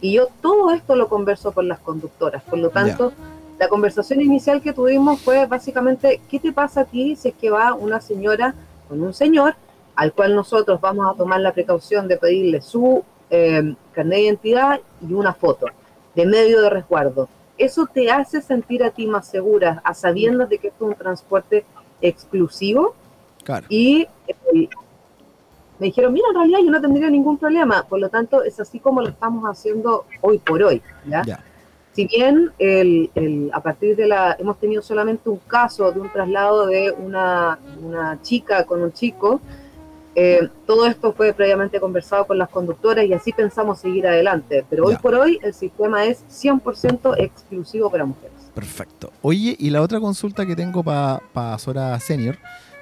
y 0.03 0.13
yo 0.15 0.29
todo 0.43 0.73
esto 0.73 0.97
lo 0.97 1.09
converso 1.09 1.53
con 1.53 1.69
las 1.69 1.79
conductoras. 1.79 2.43
Por 2.43 2.59
lo 2.59 2.71
tanto, 2.71 3.13
la 3.59 3.69
conversación 3.69 4.21
inicial 4.21 4.61
que 4.61 4.73
tuvimos 4.73 5.21
fue 5.21 5.47
básicamente, 5.47 6.21
¿qué 6.29 6.41
te 6.41 6.53
pasa 6.53 6.81
a 6.81 6.85
ti 6.85 7.15
si 7.15 7.29
es 7.29 7.35
que 7.35 7.51
va 7.51 7.73
una 7.73 8.01
señora 8.01 8.55
con 8.89 9.01
un 9.01 9.15
señor 9.15 9.55
al 9.95 10.13
cual 10.13 10.35
nosotros 10.35 10.81
vamos 10.81 11.07
a 11.13 11.17
tomar 11.17 11.41
la 11.41 11.53
precaución 11.53 12.09
de 12.09 12.17
pedirle 12.17 12.61
su 12.61 13.05
eh, 13.31 13.75
carnet 13.93 14.17
de 14.19 14.23
identidad 14.25 14.81
y 15.07 15.13
una 15.13 15.33
foto 15.35 15.67
de 16.15 16.27
medio 16.27 16.61
de 16.63 16.71
resguardo? 16.71 17.29
¿Eso 17.59 17.87
te 17.87 18.11
hace 18.11 18.41
sentir 18.43 18.83
a 18.83 18.91
ti 18.91 19.07
más 19.07 19.29
segura, 19.29 19.81
a 19.85 19.95
sabiendas 19.95 20.49
de 20.49 20.59
que 20.59 20.69
esto 20.69 20.85
es 20.87 20.91
un 20.93 20.97
transporte 20.97 21.65
exclusivo? 22.01 22.95
Claro. 23.45 23.67
Y 23.69 24.07
eh, 24.27 24.69
me 25.79 25.87
dijeron, 25.87 26.13
mira, 26.13 26.27
en 26.31 26.35
realidad 26.37 26.59
yo 26.65 26.71
no 26.71 26.81
tendría 26.81 27.11
ningún 27.11 27.39
problema. 27.39 27.85
Por 27.89 27.99
lo 28.01 28.09
tanto, 28.09 28.43
es 28.43 28.59
así 28.61 28.79
como 28.79 29.01
lo 29.03 29.09
estamos 29.09 29.45
haciendo 29.45 30.05
hoy 30.21 30.39
por 30.39 30.63
hoy. 30.63 30.81
¿ya? 31.07 31.23
Ya. 31.27 31.41
Si 31.93 32.07
bien 32.07 32.51
el, 32.59 33.11
el- 33.15 33.51
a 33.53 33.61
partir 33.61 33.97
de 33.97 34.07
la, 34.07 34.37
hemos 34.39 34.59
tenido 34.59 34.81
solamente 34.83 35.29
un 35.29 35.39
caso 35.39 35.91
de 35.93 36.01
un 36.01 36.11
traslado 36.11 36.67
de 36.67 36.91
una, 36.93 37.59
una 37.83 38.19
chica 38.23 38.65
con 38.65 38.83
un 38.83 38.93
chico, 38.93 39.41
eh, 40.15 40.49
todo 40.67 40.87
esto 40.87 41.13
fue 41.13 41.33
previamente 41.33 41.81
conversado 41.81 42.27
con 42.27 42.37
las 42.39 42.49
conductoras 42.51 43.05
y 43.07 43.13
así 43.13 43.33
pensamos 43.33 43.81
seguir 43.81 44.07
adelante. 44.07 44.65
Pero 44.69 44.85
hoy 44.87 44.93
Ya. 44.95 44.99
por 45.01 45.15
hoy 45.15 45.39
el 45.43 45.55
sistema 45.55 46.05
es 46.05 46.25
100% 46.29 47.15
exclusivo 47.19 47.91
para 47.91 48.05
mujeres. 48.05 48.33
Perfecto. 48.55 49.11
Oye, 49.23 49.57
y 49.59 49.71
la 49.71 49.81
otra 49.81 49.99
consulta 50.01 50.45
que 50.45 50.55
tengo 50.55 50.83
para 50.85 51.59
Sora 51.59 51.99
Senior 52.01 52.37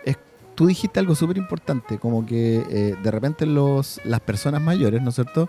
es, 0.04 0.16
tú 0.56 0.66
dijiste 0.66 0.98
algo 0.98 1.14
súper 1.14 1.36
importante, 1.38 1.98
como 1.98 2.26
que 2.26 2.64
eh, 2.68 2.96
de 3.00 3.10
repente 3.12 3.46
los, 3.46 4.00
las 4.04 4.20
personas 4.20 4.60
mayores, 4.60 5.00
¿no 5.00 5.10
es 5.10 5.14
cierto? 5.14 5.48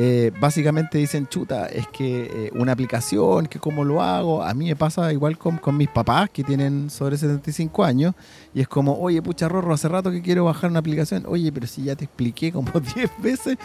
Eh, 0.00 0.30
básicamente 0.38 0.96
dicen, 0.96 1.26
chuta, 1.26 1.66
es 1.66 1.88
que 1.88 2.30
eh, 2.32 2.50
una 2.54 2.70
aplicación, 2.70 3.48
que 3.48 3.58
cómo 3.58 3.82
lo 3.82 4.00
hago, 4.00 4.44
a 4.44 4.54
mí 4.54 4.66
me 4.66 4.76
pasa 4.76 5.12
igual 5.12 5.36
con, 5.36 5.58
con 5.58 5.76
mis 5.76 5.88
papás 5.88 6.30
que 6.30 6.44
tienen 6.44 6.88
sobre 6.88 7.16
75 7.16 7.82
años, 7.82 8.14
y 8.54 8.60
es 8.60 8.68
como, 8.68 8.96
oye, 8.96 9.20
pucha, 9.20 9.48
Rorro, 9.48 9.74
hace 9.74 9.88
rato 9.88 10.12
que 10.12 10.22
quiero 10.22 10.44
bajar 10.44 10.70
una 10.70 10.78
aplicación, 10.78 11.24
oye, 11.26 11.50
pero 11.50 11.66
si 11.66 11.82
ya 11.82 11.96
te 11.96 12.04
expliqué 12.04 12.52
como 12.52 12.70
10 12.94 13.10
veces, 13.20 13.58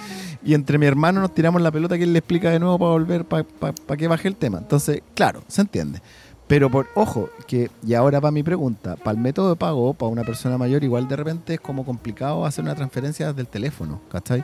y 0.43 0.56
entre 0.56 0.80
mi 0.80 0.88
hermano 0.88 1.22
nos 1.22 1.36
tiramos 1.36 1.62
la 1.62 1.69
pelota 1.69 2.00
que 2.00 2.04
él 2.06 2.13
le 2.13 2.19
explica 2.19 2.50
de 2.50 2.58
nuevo 2.58 2.80
para 2.80 2.91
volver, 2.93 3.26
para 3.26 3.96
que 3.96 4.08
baje 4.08 4.28
el 4.28 4.36
tema. 4.36 4.58
Entonces, 4.58 5.04
claro, 5.13 5.43
se 5.48 5.62
entiende. 5.62 6.02
Pero 6.48 6.69
por, 6.69 6.88
ojo, 6.96 7.30
que, 7.48 7.72
y 7.86 7.93
ahora 7.93 8.19
va 8.19 8.32
mi 8.32 8.43
pregunta, 8.43 8.96
para 8.96 9.12
el 9.12 9.17
método 9.17 9.50
de 9.50 9.56
pago, 9.56 9.93
para 9.93 10.12
una 10.12 10.24
persona 10.24 10.58
mayor, 10.58 10.84
igual 10.84 11.08
de 11.08 11.15
repente 11.15 11.54
es 11.54 11.60
como 11.60 11.86
complicado 11.86 12.46
hacer 12.46 12.63
una 12.63 12.76
transferencia 12.76 13.28
desde 13.28 13.41
el 13.41 13.48
teléfono, 13.48 14.02
¿cachai? 14.12 14.43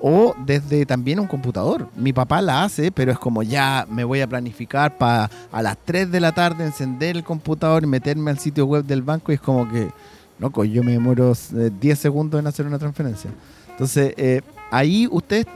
O 0.00 0.34
desde 0.46 0.86
también 0.86 1.18
un 1.18 1.26
computador. 1.26 1.88
Mi 1.96 2.12
papá 2.12 2.40
la 2.40 2.62
hace, 2.64 2.92
pero 2.92 3.10
es 3.10 3.18
como 3.18 3.42
ya 3.42 3.84
me 3.90 4.04
voy 4.04 4.20
a 4.20 4.28
planificar 4.28 4.96
para 4.96 5.28
a 5.50 5.60
las 5.62 5.76
3 5.84 6.10
de 6.12 6.20
la 6.20 6.32
tarde 6.32 6.64
encender 6.64 7.16
el 7.16 7.24
computador 7.24 7.82
y 7.82 7.86
meterme 7.86 8.30
al 8.30 8.38
sitio 8.38 8.64
web 8.66 8.84
del 8.84 9.02
banco 9.02 9.32
y 9.32 9.36
es 9.36 9.40
como 9.40 9.68
que, 9.68 9.88
loco, 10.38 10.64
yo 10.64 10.84
me 10.84 10.92
demoro 10.92 11.32
eh, 11.56 11.70
10 11.80 11.98
segundos 11.98 12.38
en 12.38 12.46
hacer 12.46 12.66
una 12.66 12.78
transferencia. 12.78 13.30
Entonces, 13.70 14.14
eh, 14.16 14.42
ahí 14.70 15.08
ustedes 15.10 15.46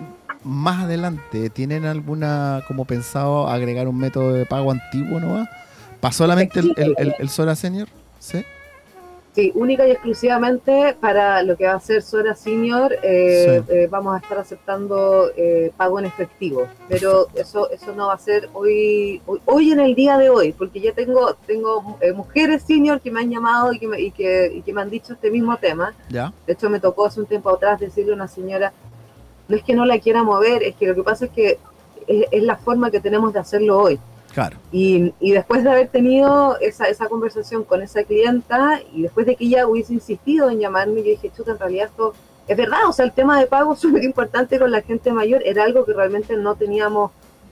más 0.42 0.85
adelante 0.85 1.48
tienen 1.50 1.85
alguna, 1.85 2.62
como 2.66 2.85
pensado, 2.85 3.46
agregar 3.48 3.87
un 3.87 3.96
método 3.98 4.33
de 4.33 4.44
pago 4.44 4.72
antiguo, 4.72 5.20
¿no 5.20 5.35
va? 5.35 5.48
¿Para 6.00 6.12
solamente 6.12 6.59
el, 6.59 6.72
el, 6.76 6.94
el- 6.98 7.14
el 7.16 7.28
Sora 7.28 7.55
Senior? 7.55 7.87
¿Sí? 8.18 8.42
Sí, 9.35 9.51
única 9.55 9.88
y 9.88 9.90
exclusivamente 9.92 10.95
para 11.01 11.42
lo 11.42 11.57
que 11.57 11.64
va 11.66 11.73
a 11.73 11.81
ser 11.81 12.03
Sora 12.03 12.35
Senior, 12.35 12.95
eh, 13.03 13.62
Sí. 13.66 13.73
eh, 13.75 13.88
vamos 13.90 14.14
a 14.14 14.18
estar 14.18 14.37
aceptando 14.38 15.31
eh, 15.38 15.73
pago 15.75 15.99
en 15.99 16.05
efectivo, 16.05 16.68
pero 16.87 17.29
eso 17.35 17.71
eso 17.71 17.95
no 17.95 18.09
va 18.09 18.12
a 18.14 18.18
ser 18.18 18.51
hoy, 18.53 19.23
hoy 19.25 19.40
hoy 19.47 19.73
en 19.73 19.81
el 19.81 19.95
día 19.95 20.18
de 20.18 20.29
hoy, 20.29 20.53
porque 20.53 20.81
ya 20.83 20.92
tengo 20.92 21.35
tengo 21.47 21.97
eh, 22.03 22.12
mujeres 22.12 22.62
senior 22.62 23.01
que 23.01 23.11
me 23.11 23.21
han 23.21 23.31
llamado 23.31 23.73
y 23.73 23.79
que 23.79 23.88
me, 23.88 23.99
y 24.03 24.11
que, 24.11 24.53
y 24.55 24.61
que 24.61 24.73
me 24.75 24.83
han 24.83 24.90
dicho 24.90 25.14
este 25.14 25.31
mismo 25.31 25.57
tema. 25.57 25.95
¿Ya? 26.11 26.31
De 26.47 26.53
hecho, 26.53 26.68
me 26.68 26.79
tocó 26.79 27.07
hace 27.07 27.18
un 27.21 27.27
tiempo 27.27 27.49
atrás 27.49 27.81
decirle 27.81 28.12
a 28.12 28.16
una 28.16 28.29
señora, 28.29 28.75
no 29.49 29.57
es 29.57 29.62
que 29.62 29.73
no 29.75 29.87
la 29.87 29.99
quiera 29.99 30.23
mover, 30.23 30.62
es 30.62 30.77
que 30.77 30.87
lo 30.87 30.95
que 30.95 31.03
pasa 31.05 31.25
es 31.25 31.31
que 31.31 31.59
es, 32.07 32.27
es 32.31 32.42
la 32.42 32.57
forma 32.57 32.90
que 32.90 33.01
tenemos 33.01 33.33
de 33.33 33.38
hacerlo 33.38 33.79
hoy. 33.79 33.99
Claro. 34.35 34.57
Y, 34.73 35.12
y 35.21 35.33
después 35.33 35.62
de 35.62 35.71
haber 35.71 35.88
tenido 35.88 36.57
esa, 36.61 36.87
esa 36.87 37.09
conversación 37.09 37.64
con 37.64 37.83
esa 37.83 38.03
clienta 38.05 38.81
y 38.95 39.03
después 39.03 39.27
de 39.27 39.37
que 39.37 39.45
ella 39.45 39.66
hubiese 39.66 39.92
insistido 39.92 40.49
en 40.51 40.59
llamarme, 40.59 41.03
yo 41.03 41.11
dije, 41.11 41.31
chuta, 41.37 41.53
en 41.53 41.59
realidad 41.59 41.87
esto 41.90 42.14
es 42.49 42.57
verdad, 42.57 42.81
o 42.88 42.92
sea, 42.92 43.05
el 43.05 43.12
tema 43.12 43.38
de 43.38 43.47
pago 43.47 43.77
súper 43.77 44.03
importante 44.05 44.59
con 44.59 44.71
la 44.71 44.81
gente 44.83 45.12
mayor, 45.12 45.42
era 45.45 45.64
algo 45.64 45.85
que 45.85 45.92
realmente 45.92 46.37
no 46.37 46.55
teníamos 46.55 47.11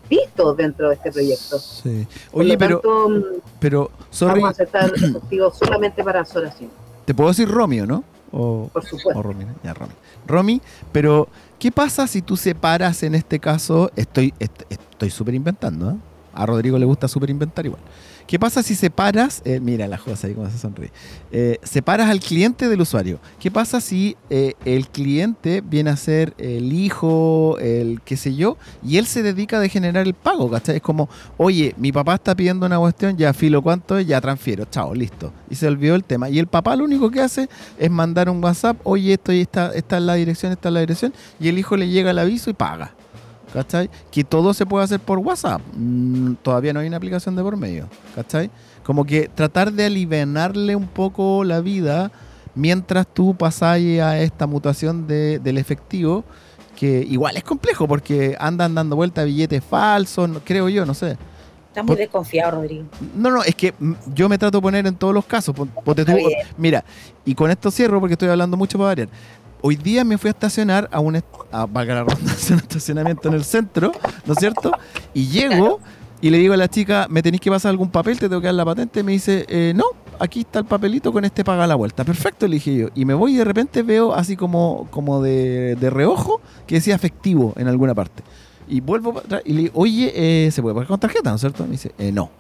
visto 0.09 0.55
dentro 0.55 0.89
de 0.89 0.95
este 0.97 1.13
proyecto. 1.13 1.59
Sí. 1.59 2.07
Oye, 2.33 2.57
pero, 2.59 2.81
tanto, 2.81 3.09
mm, 3.11 3.23
pero, 3.61 3.91
sorry, 4.11 4.41
vamos 4.41 4.49
a 4.49 4.63
aceptar 4.63 4.91
efectivo 4.97 5.53
solamente 5.53 6.03
para 6.03 6.25
Soración, 6.25 6.71
te 7.05 7.15
puedo 7.15 7.29
decir 7.29 7.49
Romeo, 7.49 7.87
¿no? 7.87 8.03
O, 8.33 8.71
por 8.73 8.85
supuesto. 8.85 9.19
o 9.19 9.23
Romy, 9.23 9.45
ya 9.65 9.75
Romy. 9.75 9.93
Romy, 10.27 10.63
pero 10.93 11.29
¿qué 11.59 11.73
pasa 11.73 12.07
si 12.07 12.23
tú 12.23 12.37
separas 12.37 13.03
en 13.03 13.17
este 13.17 13.39
caso? 13.41 13.91
Estoy 13.97 14.33
est- 14.39 14.63
estoy 14.71 15.11
súper 15.11 15.35
inventando, 15.35 15.91
¿eh? 15.91 15.95
A 16.33 16.47
Rodrigo 16.47 16.79
le 16.79 16.87
gusta 16.87 17.09
súper 17.09 17.31
inventar 17.31 17.67
igual. 17.67 17.83
¿Qué 18.31 18.39
pasa 18.39 18.63
si 18.63 18.77
separas, 18.77 19.43
eh, 19.45 19.59
mira 19.59 19.89
la 19.89 19.99
Josa 19.99 20.29
ahí 20.29 20.35
como 20.35 20.49
se 20.49 20.57
sonríe, 20.57 20.93
eh, 21.33 21.59
separas 21.65 22.09
al 22.09 22.21
cliente 22.21 22.69
del 22.69 22.81
usuario? 22.81 23.19
¿Qué 23.41 23.51
pasa 23.51 23.81
si 23.81 24.17
eh, 24.31 24.55
el 24.65 24.87
cliente 24.87 25.63
viene 25.63 25.91
a 25.91 25.97
ser 25.97 26.35
el 26.39 26.73
hijo, 26.73 27.59
el 27.59 28.01
qué 28.05 28.17
sé 28.17 28.37
yo, 28.37 28.57
y 28.85 28.99
él 28.99 29.07
se 29.07 29.25
dedica 29.25 29.61
a 29.61 29.67
generar 29.67 30.07
el 30.07 30.15
pago, 30.15 30.49
¿cachai? 30.49 30.77
Es 30.77 30.83
como, 30.83 31.09
oye, 31.39 31.75
mi 31.77 31.91
papá 31.91 32.15
está 32.15 32.37
pidiendo 32.37 32.67
una 32.67 32.79
cuestión, 32.79 33.17
ya 33.17 33.33
filo 33.33 33.63
cuánto 33.63 33.99
ya 33.99 34.21
transfiero, 34.21 34.65
chao, 34.67 34.95
listo. 34.95 35.33
Y 35.51 35.57
se 35.57 35.67
olvidó 35.67 35.97
el 35.97 36.05
tema. 36.05 36.31
Y 36.31 36.39
el 36.39 36.47
papá 36.47 36.77
lo 36.77 36.85
único 36.85 37.11
que 37.11 37.21
hace 37.21 37.49
es 37.81 37.91
mandar 37.91 38.31
un 38.31 38.45
WhatsApp, 38.45 38.77
oye, 38.85 39.15
esto 39.15 39.33
y 39.33 39.41
esta, 39.41 39.73
esta 39.75 39.97
es 39.97 40.05
la 40.05 40.15
dirección, 40.15 40.53
esta 40.53 40.69
es 40.69 40.75
la 40.75 40.81
dirección, 40.81 41.13
y 41.41 41.49
el 41.49 41.59
hijo 41.59 41.77
le 41.77 41.89
llega 41.89 42.13
el 42.13 42.19
aviso 42.21 42.49
y 42.49 42.53
paga. 42.53 42.95
¿Cachai? 43.53 43.91
Que 44.11 44.23
todo 44.25 44.55
se 44.55 44.65
puede 44.67 44.85
hacer 44.85 45.01
por 45.01 45.19
WhatsApp. 45.19 45.61
Mm, 45.75 46.35
todavía 46.43 46.73
no 46.73 46.81
hay 46.81 46.87
una 46.89 46.97
aplicación 46.99 47.35
de 47.37 47.43
por 47.43 47.57
medio. 47.57 47.89
¿Cachai? 48.15 48.51
Como 48.85 49.05
que 49.05 49.29
tratar 49.35 49.73
de 49.73 49.85
alivianarle 49.87 50.77
un 50.77 50.87
poco 50.87 51.43
la 51.45 51.61
vida 51.61 52.11
mientras 52.55 53.07
tú 53.07 53.35
pasas 53.35 53.79
a 53.79 54.19
esta 54.19 54.47
mutación 54.47 55.07
de- 55.07 55.39
del 55.39 55.59
efectivo, 55.59 56.25
que 56.77 57.05
igual 57.09 57.37
es 57.37 57.45
complejo 57.45 57.87
porque 57.87 58.37
andan 58.41 58.75
dando 58.75 58.97
vuelta 58.97 59.25
billetes 59.25 59.63
falsos, 59.63 60.29
no- 60.29 60.41
creo 60.45 60.69
yo, 60.69 60.87
no 60.87 60.95
sé. 60.95 61.17
Está 61.69 61.85
muy 61.85 61.95
desconfiado, 61.95 62.51
Rodrigo. 62.63 62.85
No, 63.15 63.31
no, 63.31 63.45
es 63.45 63.55
que 63.55 63.73
mm, 63.79 63.93
yo 64.15 64.29
me 64.29 64.37
trato 64.39 64.59
de 64.59 64.63
poner 64.63 64.87
en 64.89 64.97
todos 64.97 65.15
los 65.15 65.25
casos. 65.25 65.55
Ponte 65.85 66.05
tú- 66.05 66.13
mira, 66.59 66.85
y 67.25 67.35
con 67.37 67.49
esto 67.51 67.71
cierro 67.71 68.01
porque 68.01 68.15
estoy 68.15 68.29
hablando 68.29 68.57
mucho 68.57 68.77
para 68.77 68.89
variar. 68.89 69.09
Hoy 69.63 69.77
día 69.77 70.05
me 70.05 70.17
fui 70.19 70.29
a 70.29 70.33
estacionar 70.33 70.89
a 70.93 71.01
un, 71.01 71.23
a, 71.53 71.67
valga 71.67 71.95
la 71.97 72.03
un 72.05 72.29
estacionamiento 72.29 73.29
en 73.29 73.35
el 73.35 73.45
centro, 73.45 73.93
¿no 74.27 74.33
es 74.33 74.39
cierto? 74.39 74.73
Y 75.15 75.27
llego 75.29 75.81
y 76.23 76.31
le 76.31 76.39
digo 76.39 76.55
a 76.55 76.57
la 76.57 76.69
chica, 76.69 77.07
¿me 77.11 77.23
tenéis 77.23 77.41
que 77.41 77.51
pasar 77.51 77.71
algún 77.71 77.91
papel? 77.91 78.19
¿Te 78.19 78.29
tengo 78.29 78.41
que 78.41 78.47
dar 78.47 78.55
la 78.55 78.65
patente? 78.65 79.03
Me 79.03 79.13
dice, 79.13 79.45
eh, 79.49 79.73
no, 79.75 79.85
aquí 80.19 80.41
está 80.41 80.59
el 80.61 80.65
papelito, 80.67 81.13
con 81.13 81.25
este 81.25 81.45
paga 81.45 81.67
la 81.67 81.75
vuelta. 81.75 82.05
Perfecto, 82.05 82.47
le 82.47 82.55
dije 82.55 82.75
yo. 82.77 82.89
Y 82.95 83.05
me 83.05 83.15
voy 83.15 83.35
y 83.35 83.37
de 83.37 83.45
repente 83.45 83.83
veo 83.83 84.15
así 84.15 84.37
como, 84.37 84.87
como 84.91 85.23
de, 85.23 85.77
de 85.77 85.91
reojo 85.91 86.41
que 86.67 86.77
decía 86.77 86.95
efectivo 86.95 87.55
en 87.57 87.69
alguna 87.69 87.95
parte. 87.95 88.23
Y 88.69 88.81
vuelvo 88.81 89.13
para 89.15 89.27
atrás 89.27 89.43
y 89.45 89.53
le 89.53 89.61
digo, 89.63 89.73
oye, 89.81 90.13
eh, 90.47 90.51
¿se 90.51 90.63
puede 90.63 90.75
pagar 90.75 90.89
con 90.89 91.01
tarjeta, 91.01 91.29
no 91.31 91.37
es 91.37 91.41
cierto? 91.41 91.65
Me 91.65 91.73
dice, 91.73 91.93
eh, 91.99 92.13
no. 92.13 92.31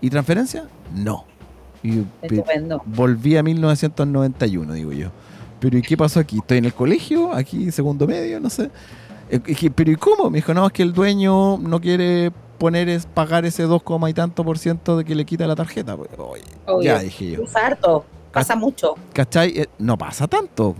¿Y 0.00 0.10
transferencia? 0.10 0.64
No. 0.94 1.24
Y 1.82 1.98
pe- 2.00 2.06
Estupendo. 2.34 2.82
volví 2.86 3.36
a 3.36 3.42
1991, 3.42 4.72
digo 4.74 4.92
yo. 4.92 5.10
Pero 5.60 5.76
¿y 5.78 5.82
qué 5.82 5.96
pasó 5.96 6.20
aquí? 6.20 6.38
¿Estoy 6.38 6.58
en 6.58 6.64
el 6.66 6.74
colegio? 6.74 7.32
¿Aquí 7.34 7.70
segundo 7.72 8.06
medio? 8.06 8.40
No 8.40 8.50
sé. 8.50 8.70
Es 9.28 9.40
¿Pero 9.74 9.90
y 9.90 9.96
cómo? 9.96 10.30
Me 10.30 10.38
dijo, 10.38 10.54
no, 10.54 10.66
es 10.66 10.72
que 10.72 10.82
el 10.82 10.92
dueño 10.92 11.58
no 11.58 11.80
quiere 11.80 12.32
poner 12.58 12.88
es 12.88 13.06
pagar 13.06 13.44
ese 13.44 13.64
2, 13.64 13.82
coma 13.82 14.08
y 14.10 14.14
tanto 14.14 14.44
por 14.44 14.58
ciento 14.58 14.96
de 14.96 15.04
que 15.04 15.14
le 15.14 15.24
quita 15.24 15.46
la 15.46 15.54
tarjeta. 15.56 15.96
Pues, 15.96 16.08
oye, 16.18 16.42
Obvio. 16.66 16.82
ya 16.82 16.98
dije 17.00 17.32
yo. 17.32 17.42
Usa 17.42 17.66
harto. 17.66 18.04
Pasa 18.32 18.56
mucho. 18.56 18.94
¿Cachai? 19.12 19.50
Eh, 19.58 19.66
no 19.78 19.96
pasa 19.98 20.26
tanto. 20.28 20.74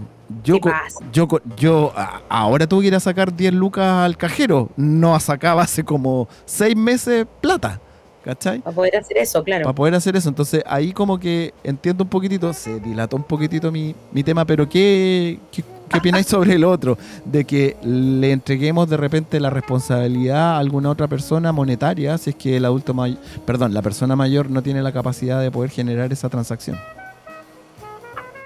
Yo, 0.44 0.54
¿Qué 0.56 0.60
co- 0.60 0.70
pasa? 0.70 0.98
yo, 1.12 1.26
yo 1.56 1.92
a- 1.96 2.20
ahora 2.28 2.66
tuve 2.66 2.82
que 2.82 2.88
ir 2.88 2.94
a 2.94 3.00
sacar 3.00 3.34
10 3.34 3.54
lucas 3.54 3.84
al 4.04 4.16
cajero. 4.16 4.68
No 4.76 5.18
sacaba 5.20 5.62
hace 5.62 5.82
como 5.84 6.28
6 6.44 6.76
meses 6.76 7.26
plata. 7.40 7.80
¿Cachai? 8.28 8.58
Para 8.58 8.76
poder 8.76 8.96
hacer 8.96 9.16
eso, 9.16 9.42
claro. 9.42 9.64
para 9.64 9.74
poder 9.74 9.94
hacer 9.94 10.14
eso. 10.14 10.28
Entonces 10.28 10.62
ahí 10.66 10.92
como 10.92 11.18
que 11.18 11.54
entiendo 11.64 12.04
un 12.04 12.10
poquitito, 12.10 12.52
se 12.52 12.78
dilató 12.78 13.16
un 13.16 13.22
poquitito 13.22 13.72
mi, 13.72 13.94
mi 14.12 14.22
tema, 14.22 14.44
pero 14.44 14.68
¿qué, 14.68 15.38
qué, 15.50 15.64
qué 15.88 15.96
opináis 15.96 16.26
sobre 16.34 16.52
el 16.52 16.64
otro? 16.64 16.98
De 17.24 17.46
que 17.46 17.78
le 17.82 18.32
entreguemos 18.32 18.86
de 18.90 18.98
repente 18.98 19.40
la 19.40 19.48
responsabilidad 19.48 20.56
a 20.56 20.58
alguna 20.58 20.90
otra 20.90 21.08
persona 21.08 21.52
monetaria 21.52 22.18
si 22.18 22.28
es 22.28 22.36
que 22.36 22.58
el 22.58 22.66
adulto 22.66 22.92
mayor, 22.92 23.16
perdón, 23.46 23.72
la 23.72 23.80
persona 23.80 24.14
mayor 24.14 24.50
no 24.50 24.62
tiene 24.62 24.82
la 24.82 24.92
capacidad 24.92 25.40
de 25.40 25.50
poder 25.50 25.70
generar 25.70 26.12
esa 26.12 26.28
transacción. 26.28 26.76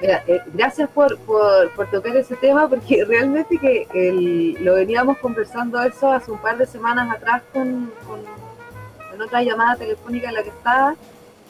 Mira, 0.00 0.22
eh, 0.28 0.38
gracias 0.54 0.90
por, 0.90 1.18
por, 1.18 1.72
por 1.74 1.90
tocar 1.90 2.16
ese 2.16 2.36
tema, 2.36 2.68
porque 2.68 3.04
realmente 3.08 3.58
que 3.58 3.88
el- 3.94 4.64
lo 4.64 4.74
veníamos 4.74 5.18
conversando 5.18 5.82
eso 5.82 6.12
hace 6.12 6.30
un 6.30 6.38
par 6.38 6.56
de 6.56 6.66
semanas 6.66 7.08
atrás 7.16 7.42
con, 7.52 7.90
con- 8.06 8.41
en 9.14 9.22
otra 9.22 9.42
llamada 9.42 9.76
telefónica 9.76 10.28
en 10.28 10.34
la 10.34 10.42
que 10.42 10.50
estaba, 10.50 10.94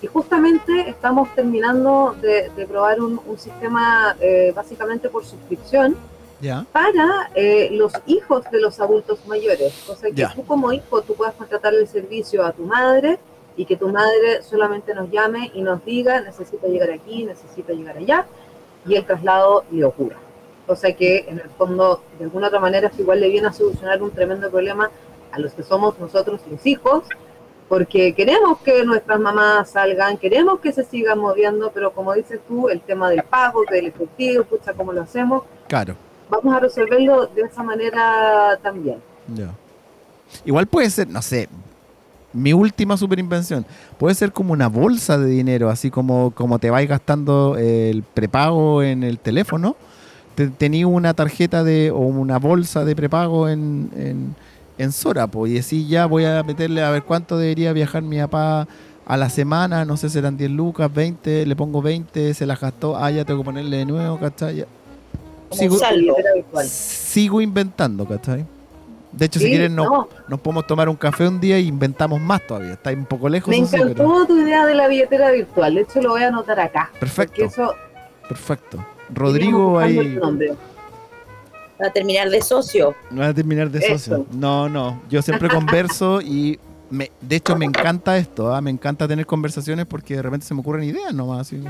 y 0.01 0.07
justamente 0.09 0.89
estamos 0.91 1.33
terminando 1.35 2.17
de, 2.21 2.51
de 2.57 2.67
probar 2.67 3.01
un, 3.01 3.21
un 3.25 3.39
sistema 3.39 4.17
eh, 4.21 4.53
básicamente 4.55 5.09
por 5.09 5.25
suscripción 5.25 5.97
¿Ya? 6.41 6.67
para 6.73 7.31
eh, 7.37 7.69
los 7.71 7.93
hijos 8.07 8.45
de 8.51 8.61
los 8.61 8.81
adultos 8.81 9.25
mayores. 9.27 9.89
O 9.89 9.95
sea, 9.95 10.11
que 10.11 10.17
Ya. 10.17 10.35
tú 10.35 10.45
como 10.45 10.73
hijo, 10.73 11.03
tú 11.03 11.15
puedas 11.15 11.35
contratarle 11.35 11.81
el 11.81 11.87
servicio 11.89 12.45
a 12.45 12.51
tu 12.53 12.65
madre 12.65 13.21
y 13.57 13.65
que 13.65 13.77
tu 13.77 13.89
madre 13.89 14.43
solamente 14.43 14.93
nos 14.93 15.09
llame 15.11 15.53
y 15.55 15.63
nos 15.63 15.85
diga, 15.85 16.21
necesito 16.21 16.67
llegar 16.67 16.91
aquí, 16.91 17.25
necesito 17.25 17.73
llegar 17.73 17.97
allá, 17.99 18.27
y 18.87 18.97
el 18.97 19.05
traslado 19.07 19.65
le 19.71 19.85
ocurra. 19.85 20.17
O 20.67 20.75
sea 20.75 20.93
que 20.97 21.27
en 21.29 21.39
el 21.39 21.51
fondo, 21.51 22.03
de 22.19 22.25
alguna 22.25 22.49
otra 22.49 22.59
manera, 22.59 22.89
esto 22.89 23.03
igual 23.03 23.21
le 23.21 23.29
viene 23.29 23.47
a 23.47 23.53
solucionar 23.53 24.03
un 24.03 24.11
tremendo 24.11 24.51
problema 24.51 24.91
a 25.31 25.39
los 25.39 25.53
que 25.53 25.63
somos 25.63 25.99
nosotros 26.01 26.41
los 26.51 26.67
hijos, 26.67 27.05
porque 27.73 28.13
queremos 28.13 28.59
que 28.59 28.85
nuestras 28.85 29.19
mamás 29.19 29.71
salgan, 29.71 30.19
queremos 30.19 30.61
que 30.61 30.75
se 30.75 30.85
sigan 30.85 31.19
moviendo, 31.19 31.71
pero 31.73 31.91
como 31.95 32.13
dices 32.13 32.39
tú, 32.47 32.69
el 32.69 32.83
tema 32.83 33.09
del 33.09 33.23
pago, 33.23 33.63
del 33.71 33.87
efectivo, 33.87 34.45
pucha, 34.45 34.75
¿cómo 34.75 34.93
lo 34.93 35.01
hacemos? 35.01 35.45
Claro. 35.69 35.97
vamos 36.29 36.55
a 36.55 36.61
resolverlo 36.61 37.29
de 37.29 37.41
esa 37.41 37.63
manera 37.63 38.59
también. 38.63 38.99
Ya. 39.35 39.55
Igual 40.45 40.67
puede 40.67 40.91
ser, 40.91 41.09
no 41.09 41.23
sé, 41.23 41.49
mi 42.35 42.53
última 42.53 42.99
super 42.99 43.19
invención, 43.19 43.65
puede 43.97 44.15
ser 44.17 44.33
como 44.33 44.53
una 44.53 44.69
bolsa 44.69 45.17
de 45.17 45.31
dinero, 45.31 45.71
así 45.71 45.91
como, 45.91 46.31
como 46.33 46.59
te 46.59 46.69
vais 46.69 46.87
gastando 46.87 47.57
el 47.57 48.03
prepago 48.03 48.83
en 48.83 49.03
el 49.03 49.19
teléfono. 49.19 49.77
Te, 50.35 50.49
tenía 50.49 50.87
una 50.87 51.15
tarjeta 51.15 51.65
de 51.65 51.91
o 51.91 52.01
una 52.01 52.39
bolsa 52.39 52.85
de 52.85 52.95
prepago 52.95 53.49
en, 53.49 53.89
en, 53.97 54.37
en 54.79 54.93
Sora, 54.93 55.27
po, 55.27 55.47
y 55.47 55.55
decís 55.55 55.89
ya 55.89 56.07
voy 56.07 56.25
a 56.25 56.43
meterle 56.43 56.83
a 56.83 56.91
ver 56.91 57.03
cuánto 57.03 57.39
debería 57.39 57.73
viajar 57.73 58.03
mi 58.03 58.19
papá 58.19 58.67
a 59.05 59.17
la 59.17 59.29
semana, 59.31 59.85
no 59.85 59.97
sé, 59.97 60.09
serán 60.09 60.37
10 60.37 60.51
lucas, 60.51 60.93
20, 60.93 61.45
le 61.47 61.57
pongo 61.57 61.83
20, 61.83 62.35
se 62.35 62.47
las 62.47 62.61
gastó, 62.61 62.97
ah, 62.97 63.11
ya 63.11 63.25
tengo 63.25 63.41
que 63.41 63.45
ponerle 63.47 63.79
de 63.79 63.85
nuevo, 63.85 64.19
¿cachai? 64.19 64.65
Sigo, 65.51 65.77
saldo. 65.77 66.17
Sigo 66.65 67.41
inventando, 67.41 68.07
¿cachai? 68.07 68.47
De 69.13 69.27
hecho, 69.27 69.39
si 69.39 69.51
quieren, 69.51 69.77
no, 69.77 69.85
no. 69.85 70.09
nos 70.27 70.41
podemos 70.41 70.67
tomar 70.67 70.89
un 70.89 70.97
café 70.97 71.29
un 71.29 71.39
día 71.39 71.57
e 71.57 71.61
inventamos 71.61 72.19
más 72.19 72.47
todavía. 72.47 72.73
Está 72.73 72.91
un 72.93 73.05
poco 73.05 73.29
lejos. 73.29 73.49
Me 73.51 73.57
sí, 73.57 73.77
encantó 73.77 73.95
pero- 73.95 74.27
tu 74.27 74.39
idea 74.39 74.65
de 74.65 74.75
la 74.75 74.89
billetera 74.89 75.31
virtual. 75.31 75.75
De 75.75 75.83
hecho, 75.83 76.01
lo 76.01 76.11
voy 76.11 76.23
a 76.23 76.29
anotar 76.29 76.59
acá. 76.59 76.91
Perfecto. 76.99 77.45
Eso. 77.45 77.75
Perfecto. 78.27 78.83
Rodrigo 79.13 79.79
ahí. 79.79 80.19
Va 81.83 81.89
a 81.89 81.93
terminar 81.93 82.31
de 82.31 82.41
socio. 82.43 82.95
no 83.11 83.21
va 83.23 83.29
a 83.29 83.35
terminar 83.35 83.71
de 83.71 83.79
Eso. 83.81 83.99
socio. 83.99 84.27
No, 84.33 84.69
no. 84.69 85.01
Yo 85.11 85.21
siempre 85.23 85.49
converso 85.49 86.21
y 86.21 86.59
me, 86.91 87.11
de 87.21 87.37
hecho 87.37 87.57
me 87.57 87.65
encanta 87.65 88.17
esto. 88.19 88.55
¿ah? 88.55 88.61
Me 88.61 88.71
encanta 88.71 89.09
tener 89.09 89.27
conversaciones 89.27 89.87
porque 89.87 90.15
de 90.17 90.23
repente 90.23 90.47
se 90.47 90.55
me 90.55 90.61
ocurren 90.61 90.85
ideas 90.85 91.13
nomás. 91.13 91.41
así. 91.41 91.63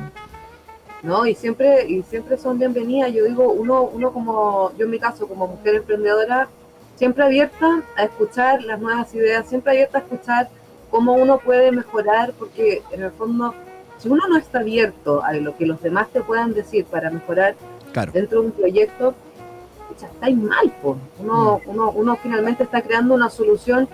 ¿no? 1.03 1.27
Y 1.27 1.35
siempre, 1.35 1.87
y 1.89 2.03
siempre 2.03 2.37
son 2.39 2.59
bienvenidas. 2.59 3.13
Yo 3.13 3.25
digo, 3.25 3.51
uno, 3.53 3.83
uno 3.83 4.13
como, 4.13 4.73
yo 4.79 4.85
en 4.85 4.91
mi 4.91 4.99
caso, 4.99 5.27
como 5.27 5.47
mujer 5.49 5.77
emprendedora, 5.77 6.49
siempre 6.97 7.25
abierta 7.25 7.83
a 7.97 8.05
escuchar 8.05 8.63
las 8.63 8.81
nuevas 8.81 9.13
ideas, 9.15 9.49
siempre 9.49 9.73
abierta 9.73 9.99
a 9.99 10.01
escuchar 10.03 10.49
cómo 10.91 11.15
uno 11.15 11.39
puede 11.39 11.73
mejorar, 11.73 12.33
porque 12.39 12.83
en 12.93 13.03
el 13.03 13.11
fondo, 13.13 13.55
si 13.99 14.09
uno 14.09 14.23
no 14.29 14.37
está 14.37 14.61
abierto 14.61 15.25
a 15.25 15.33
lo 15.33 15.57
que 15.57 15.67
los 15.67 15.81
demás 15.83 16.09
te 16.13 16.21
puedan 16.21 16.53
decir 16.55 16.85
para 16.85 17.11
mejorar 17.11 17.55
Claro. 17.93 18.13
dentro 18.13 18.41
de 18.41 18.47
un 18.47 18.53
proyecto, 18.53 19.15
pucha, 19.93 20.07
estáis 20.07 20.37
mal, 20.37 20.71
po. 20.83 20.97
Uno, 21.19 21.61
uno, 21.67 21.91
uno 21.91 22.17
finalmente 22.23 22.63
está 22.65 22.83
creando 22.83 23.15
una 23.15 23.31
solución 23.31 23.89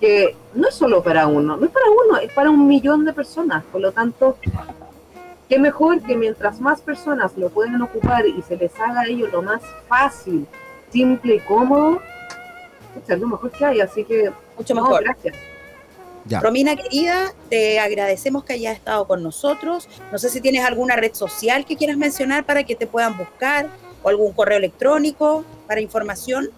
que 0.00 0.36
no 0.54 0.68
es 0.68 0.74
solo 0.74 1.02
para 1.02 1.26
uno, 1.26 1.56
no 1.56 1.66
es 1.66 1.72
para 1.72 1.86
uno, 1.90 2.18
es 2.18 2.32
para 2.32 2.50
un 2.50 2.66
millón 2.66 3.04
de 3.04 3.12
personas. 3.12 3.64
Por 3.70 3.80
lo 3.80 3.92
tanto, 3.92 4.36
qué 5.48 5.58
mejor 5.58 6.00
que 6.02 6.16
mientras 6.16 6.60
más 6.60 6.80
personas 6.80 7.36
lo 7.36 7.50
pueden 7.50 7.80
ocupar 7.82 8.26
y 8.26 8.40
se 8.42 8.56
les 8.56 8.78
haga 8.80 9.02
a 9.02 9.06
ellos 9.06 9.30
lo 9.32 9.42
más 9.42 9.60
fácil, 9.88 10.46
simple 10.90 11.36
y 11.36 11.40
cómodo, 11.40 12.00
pucha, 12.94 13.14
es 13.14 13.20
lo 13.20 13.26
mejor 13.28 13.50
que 13.50 13.64
hay. 13.64 13.80
Así 13.80 14.04
que, 14.04 14.32
Mucho 14.56 14.74
no, 14.74 14.82
mejor. 14.82 15.04
gracias. 15.04 15.36
Ya. 16.26 16.40
Romina 16.40 16.76
querida, 16.76 17.32
te 17.48 17.80
agradecemos 17.80 18.44
que 18.44 18.52
hayas 18.52 18.76
estado 18.76 19.06
con 19.06 19.22
nosotros. 19.22 19.88
No 20.12 20.18
sé 20.18 20.28
si 20.28 20.40
tienes 20.40 20.64
alguna 20.64 20.94
red 20.94 21.14
social 21.14 21.64
que 21.64 21.76
quieras 21.76 21.96
mencionar 21.96 22.44
para 22.44 22.62
que 22.62 22.76
te 22.76 22.86
puedan 22.86 23.16
buscar 23.16 23.68
o 24.02 24.08
algún 24.08 24.32
correo 24.32 24.58
electrónico 24.58 25.44
para 25.66 25.80
información. 25.80 26.48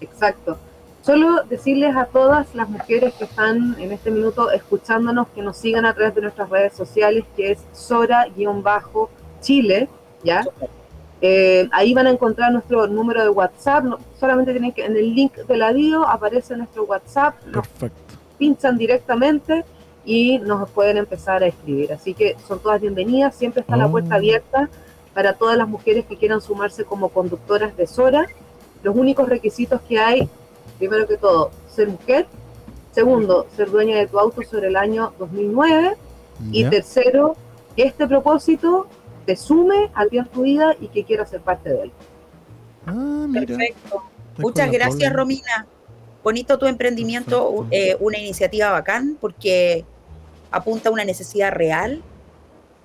Exacto. 0.00 0.58
Solo 1.02 1.44
decirles 1.44 1.94
a 1.96 2.06
todas 2.06 2.52
las 2.54 2.68
mujeres 2.68 3.14
que 3.14 3.24
están 3.24 3.76
en 3.78 3.92
este 3.92 4.10
minuto 4.10 4.50
escuchándonos 4.50 5.28
que 5.28 5.40
nos 5.42 5.56
sigan 5.56 5.86
a 5.86 5.94
través 5.94 6.14
de 6.16 6.22
nuestras 6.22 6.50
redes 6.50 6.72
sociales, 6.74 7.24
que 7.36 7.52
es 7.52 7.58
Sora-Chile, 7.72 9.88
¿ya? 10.24 10.44
Eh, 11.20 11.68
ahí 11.72 11.94
van 11.94 12.08
a 12.08 12.10
encontrar 12.10 12.52
nuestro 12.52 12.86
número 12.88 13.22
de 13.22 13.28
WhatsApp. 13.30 13.84
no- 13.84 13.98
solamente 14.20 14.52
tienen 14.52 14.72
que, 14.72 14.84
en 14.84 14.96
el 14.96 15.14
link 15.14 15.34
de 15.34 15.56
la 15.56 15.72
bio 15.72 16.06
aparece 16.06 16.56
nuestro 16.56 16.84
WhatsApp, 16.84 17.34
nos 17.46 17.66
Perfecto. 17.68 18.14
pinchan 18.38 18.76
directamente 18.76 19.64
y 20.04 20.38
nos 20.40 20.68
pueden 20.70 20.98
empezar 20.98 21.42
a 21.42 21.46
escribir. 21.46 21.92
Así 21.92 22.12
que 22.14 22.36
son 22.46 22.58
todas 22.60 22.80
bienvenidas, 22.80 23.34
siempre 23.34 23.62
está 23.62 23.76
la 23.76 23.86
Oh. 23.86 23.90
puerta 23.92 24.16
abierta 24.16 24.68
para 25.16 25.32
todas 25.32 25.56
las 25.56 25.66
mujeres 25.66 26.04
que 26.04 26.18
quieran 26.18 26.42
sumarse 26.42 26.84
como 26.84 27.08
conductoras 27.08 27.74
de 27.74 27.86
Sora. 27.86 28.26
Los 28.82 28.94
únicos 28.94 29.26
requisitos 29.30 29.80
que 29.88 29.98
hay, 29.98 30.28
primero 30.76 31.08
que 31.08 31.16
todo, 31.16 31.52
ser 31.74 31.88
mujer. 31.88 32.26
Segundo, 32.92 33.46
ser 33.56 33.70
dueña 33.70 33.96
de 33.96 34.08
tu 34.08 34.18
auto 34.18 34.42
sobre 34.42 34.68
el 34.68 34.76
año 34.76 35.14
2009. 35.18 35.96
Y 36.52 36.64
tercero, 36.66 37.34
que 37.74 37.84
este 37.84 38.06
propósito 38.06 38.88
te 39.24 39.36
sume 39.36 39.90
a 39.94 40.04
ti 40.04 40.18
en 40.18 40.26
tu 40.26 40.42
vida 40.42 40.76
y 40.82 40.88
que 40.88 41.02
quieras 41.02 41.30
ser 41.30 41.40
parte 41.40 41.70
de 41.70 41.82
él. 41.84 41.92
Ah, 42.84 43.24
mira. 43.26 43.46
Perfecto. 43.46 44.02
Estoy 44.32 44.42
Muchas 44.42 44.70
gracias. 44.70 45.10
Romina. 45.14 45.66
Bonito 46.22 46.58
tu 46.58 46.66
emprendimiento, 46.66 47.66
eh, 47.70 47.96
una 48.00 48.18
iniciativa 48.18 48.70
bacán 48.70 49.16
porque 49.18 49.86
apunta 50.50 50.90
a 50.90 50.92
una 50.92 51.06
necesidad 51.06 51.52
real. 51.52 52.02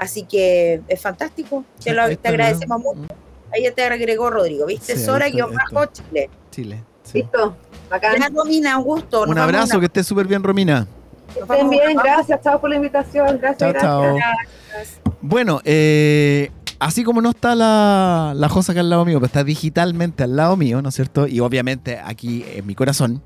Así 0.02 0.24
que 0.24 0.82
es 0.88 1.00
fantástico. 1.00 1.64
Te, 1.84 1.94
lo, 1.94 2.18
te 2.18 2.28
agradecemos 2.28 2.82
mucho. 2.82 3.14
Ahí 3.54 3.70
te 3.72 3.84
agregó 3.84 4.32
Rodrigo, 4.32 4.66
¿viste? 4.66 4.98
Sí, 4.98 5.06
Sora 5.06 5.30
guion 5.30 5.54
bajo. 5.54 5.86
Chile. 5.86 6.28
Chile. 6.50 6.84
sí. 7.04 7.20
¿Listo? 7.20 7.56
Bacán. 7.88 8.16
Ya, 8.20 8.30
Romina, 8.34 8.80
un 8.80 8.84
gusto. 8.84 9.22
Un 9.28 9.38
abrazo, 9.38 9.80
que 9.80 9.86
estés 9.86 10.08
súper 10.08 10.26
bien, 10.26 10.42
Romina. 10.42 10.88
Que 11.36 11.42
Estén 11.42 11.70
bien, 11.70 11.96
gracias, 11.98 12.42
chao 12.42 12.60
por 12.60 12.72
la 12.72 12.78
invitación. 12.78 13.38
Gracias, 13.40 13.58
Chao, 13.80 14.02
gracias. 14.16 15.00
chao. 15.04 15.14
Bueno, 15.22 15.62
eh, 15.66 16.50
así 16.80 17.04
como 17.04 17.22
no 17.22 17.30
está 17.30 17.54
la, 17.54 18.34
la 18.36 18.50
Josa 18.50 18.72
acá 18.72 18.82
al 18.82 18.90
lado 18.90 19.06
mío, 19.06 19.20
pero 19.20 19.28
está 19.28 19.44
digitalmente 19.44 20.24
al 20.24 20.36
lado 20.36 20.58
mío, 20.58 20.82
¿no 20.82 20.90
es 20.90 20.96
cierto? 20.96 21.28
Y 21.28 21.42
obviamente 21.42 22.00
aquí 22.04 22.44
en 22.56 22.66
mi 22.66 22.74
corazón. 22.74 23.22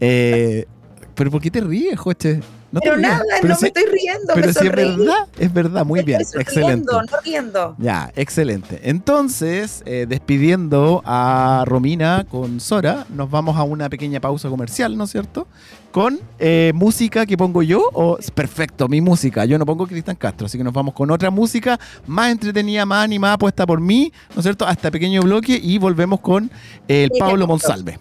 Eh, 0.00 0.66
pero 1.14 1.30
¿por 1.30 1.40
qué 1.40 1.52
te 1.52 1.60
ríes, 1.60 1.96
Joche? 1.96 2.40
No 2.70 2.80
Pero 2.80 2.98
nada, 2.98 3.22
pero 3.40 3.48
no 3.48 3.54
si, 3.56 3.62
me 3.62 3.68
estoy 3.68 3.84
riendo, 3.86 4.34
pero 4.34 4.46
me 4.48 4.52
si 4.52 4.66
es 4.66 4.72
verdad, 4.72 5.26
es 5.38 5.52
verdad, 5.54 5.86
muy 5.86 6.00
Me 6.00 6.04
bien, 6.04 6.20
estoy 6.20 6.42
excelente. 6.42 6.84
sonriendo, 6.90 7.02
no 7.16 7.20
riendo. 7.24 7.76
Ya, 7.78 8.12
excelente. 8.14 8.80
Entonces, 8.90 9.82
eh, 9.86 10.04
despidiendo 10.06 11.02
a 11.06 11.64
Romina 11.66 12.26
con 12.30 12.60
Sora, 12.60 13.06
nos 13.08 13.30
vamos 13.30 13.56
a 13.56 13.62
una 13.62 13.88
pequeña 13.88 14.20
pausa 14.20 14.50
comercial, 14.50 14.98
¿no 14.98 15.04
es 15.04 15.10
cierto? 15.10 15.46
Con 15.92 16.20
eh, 16.38 16.72
música 16.74 17.24
que 17.24 17.38
pongo 17.38 17.62
yo, 17.62 17.82
o 17.94 18.18
perfecto, 18.34 18.86
mi 18.86 19.00
música. 19.00 19.46
Yo 19.46 19.56
no 19.58 19.64
pongo 19.64 19.86
Cristian 19.86 20.16
Castro, 20.16 20.44
así 20.44 20.58
que 20.58 20.64
nos 20.64 20.74
vamos 20.74 20.92
con 20.92 21.10
otra 21.10 21.30
música 21.30 21.80
más 22.06 22.30
entretenida, 22.30 22.84
más 22.84 23.02
animada, 23.02 23.38
puesta 23.38 23.66
por 23.66 23.80
mí, 23.80 24.12
¿no 24.34 24.40
es 24.40 24.42
cierto? 24.42 24.66
A 24.66 24.72
este 24.72 24.90
pequeño 24.92 25.22
bloque 25.22 25.58
y 25.62 25.78
volvemos 25.78 26.20
con 26.20 26.50
el 26.86 27.08
Sí, 27.14 27.18
Pablo. 27.18 27.46
Monsalve. 27.46 27.98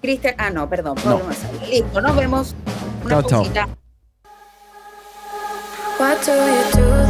Cristian, 0.00 0.34
ah, 0.38 0.48
no, 0.48 0.66
perdón, 0.70 0.94
Pablo 0.94 1.18
No. 1.18 1.24
González. 1.24 1.68
Listo, 1.68 2.00
nos 2.00 2.16
vemos. 2.16 2.54
Una 3.04 3.22
Chao, 3.22 3.44
chao. 3.52 3.85
What 5.98 6.22
do 6.26 6.32
you 6.32 6.72
do 6.74 7.05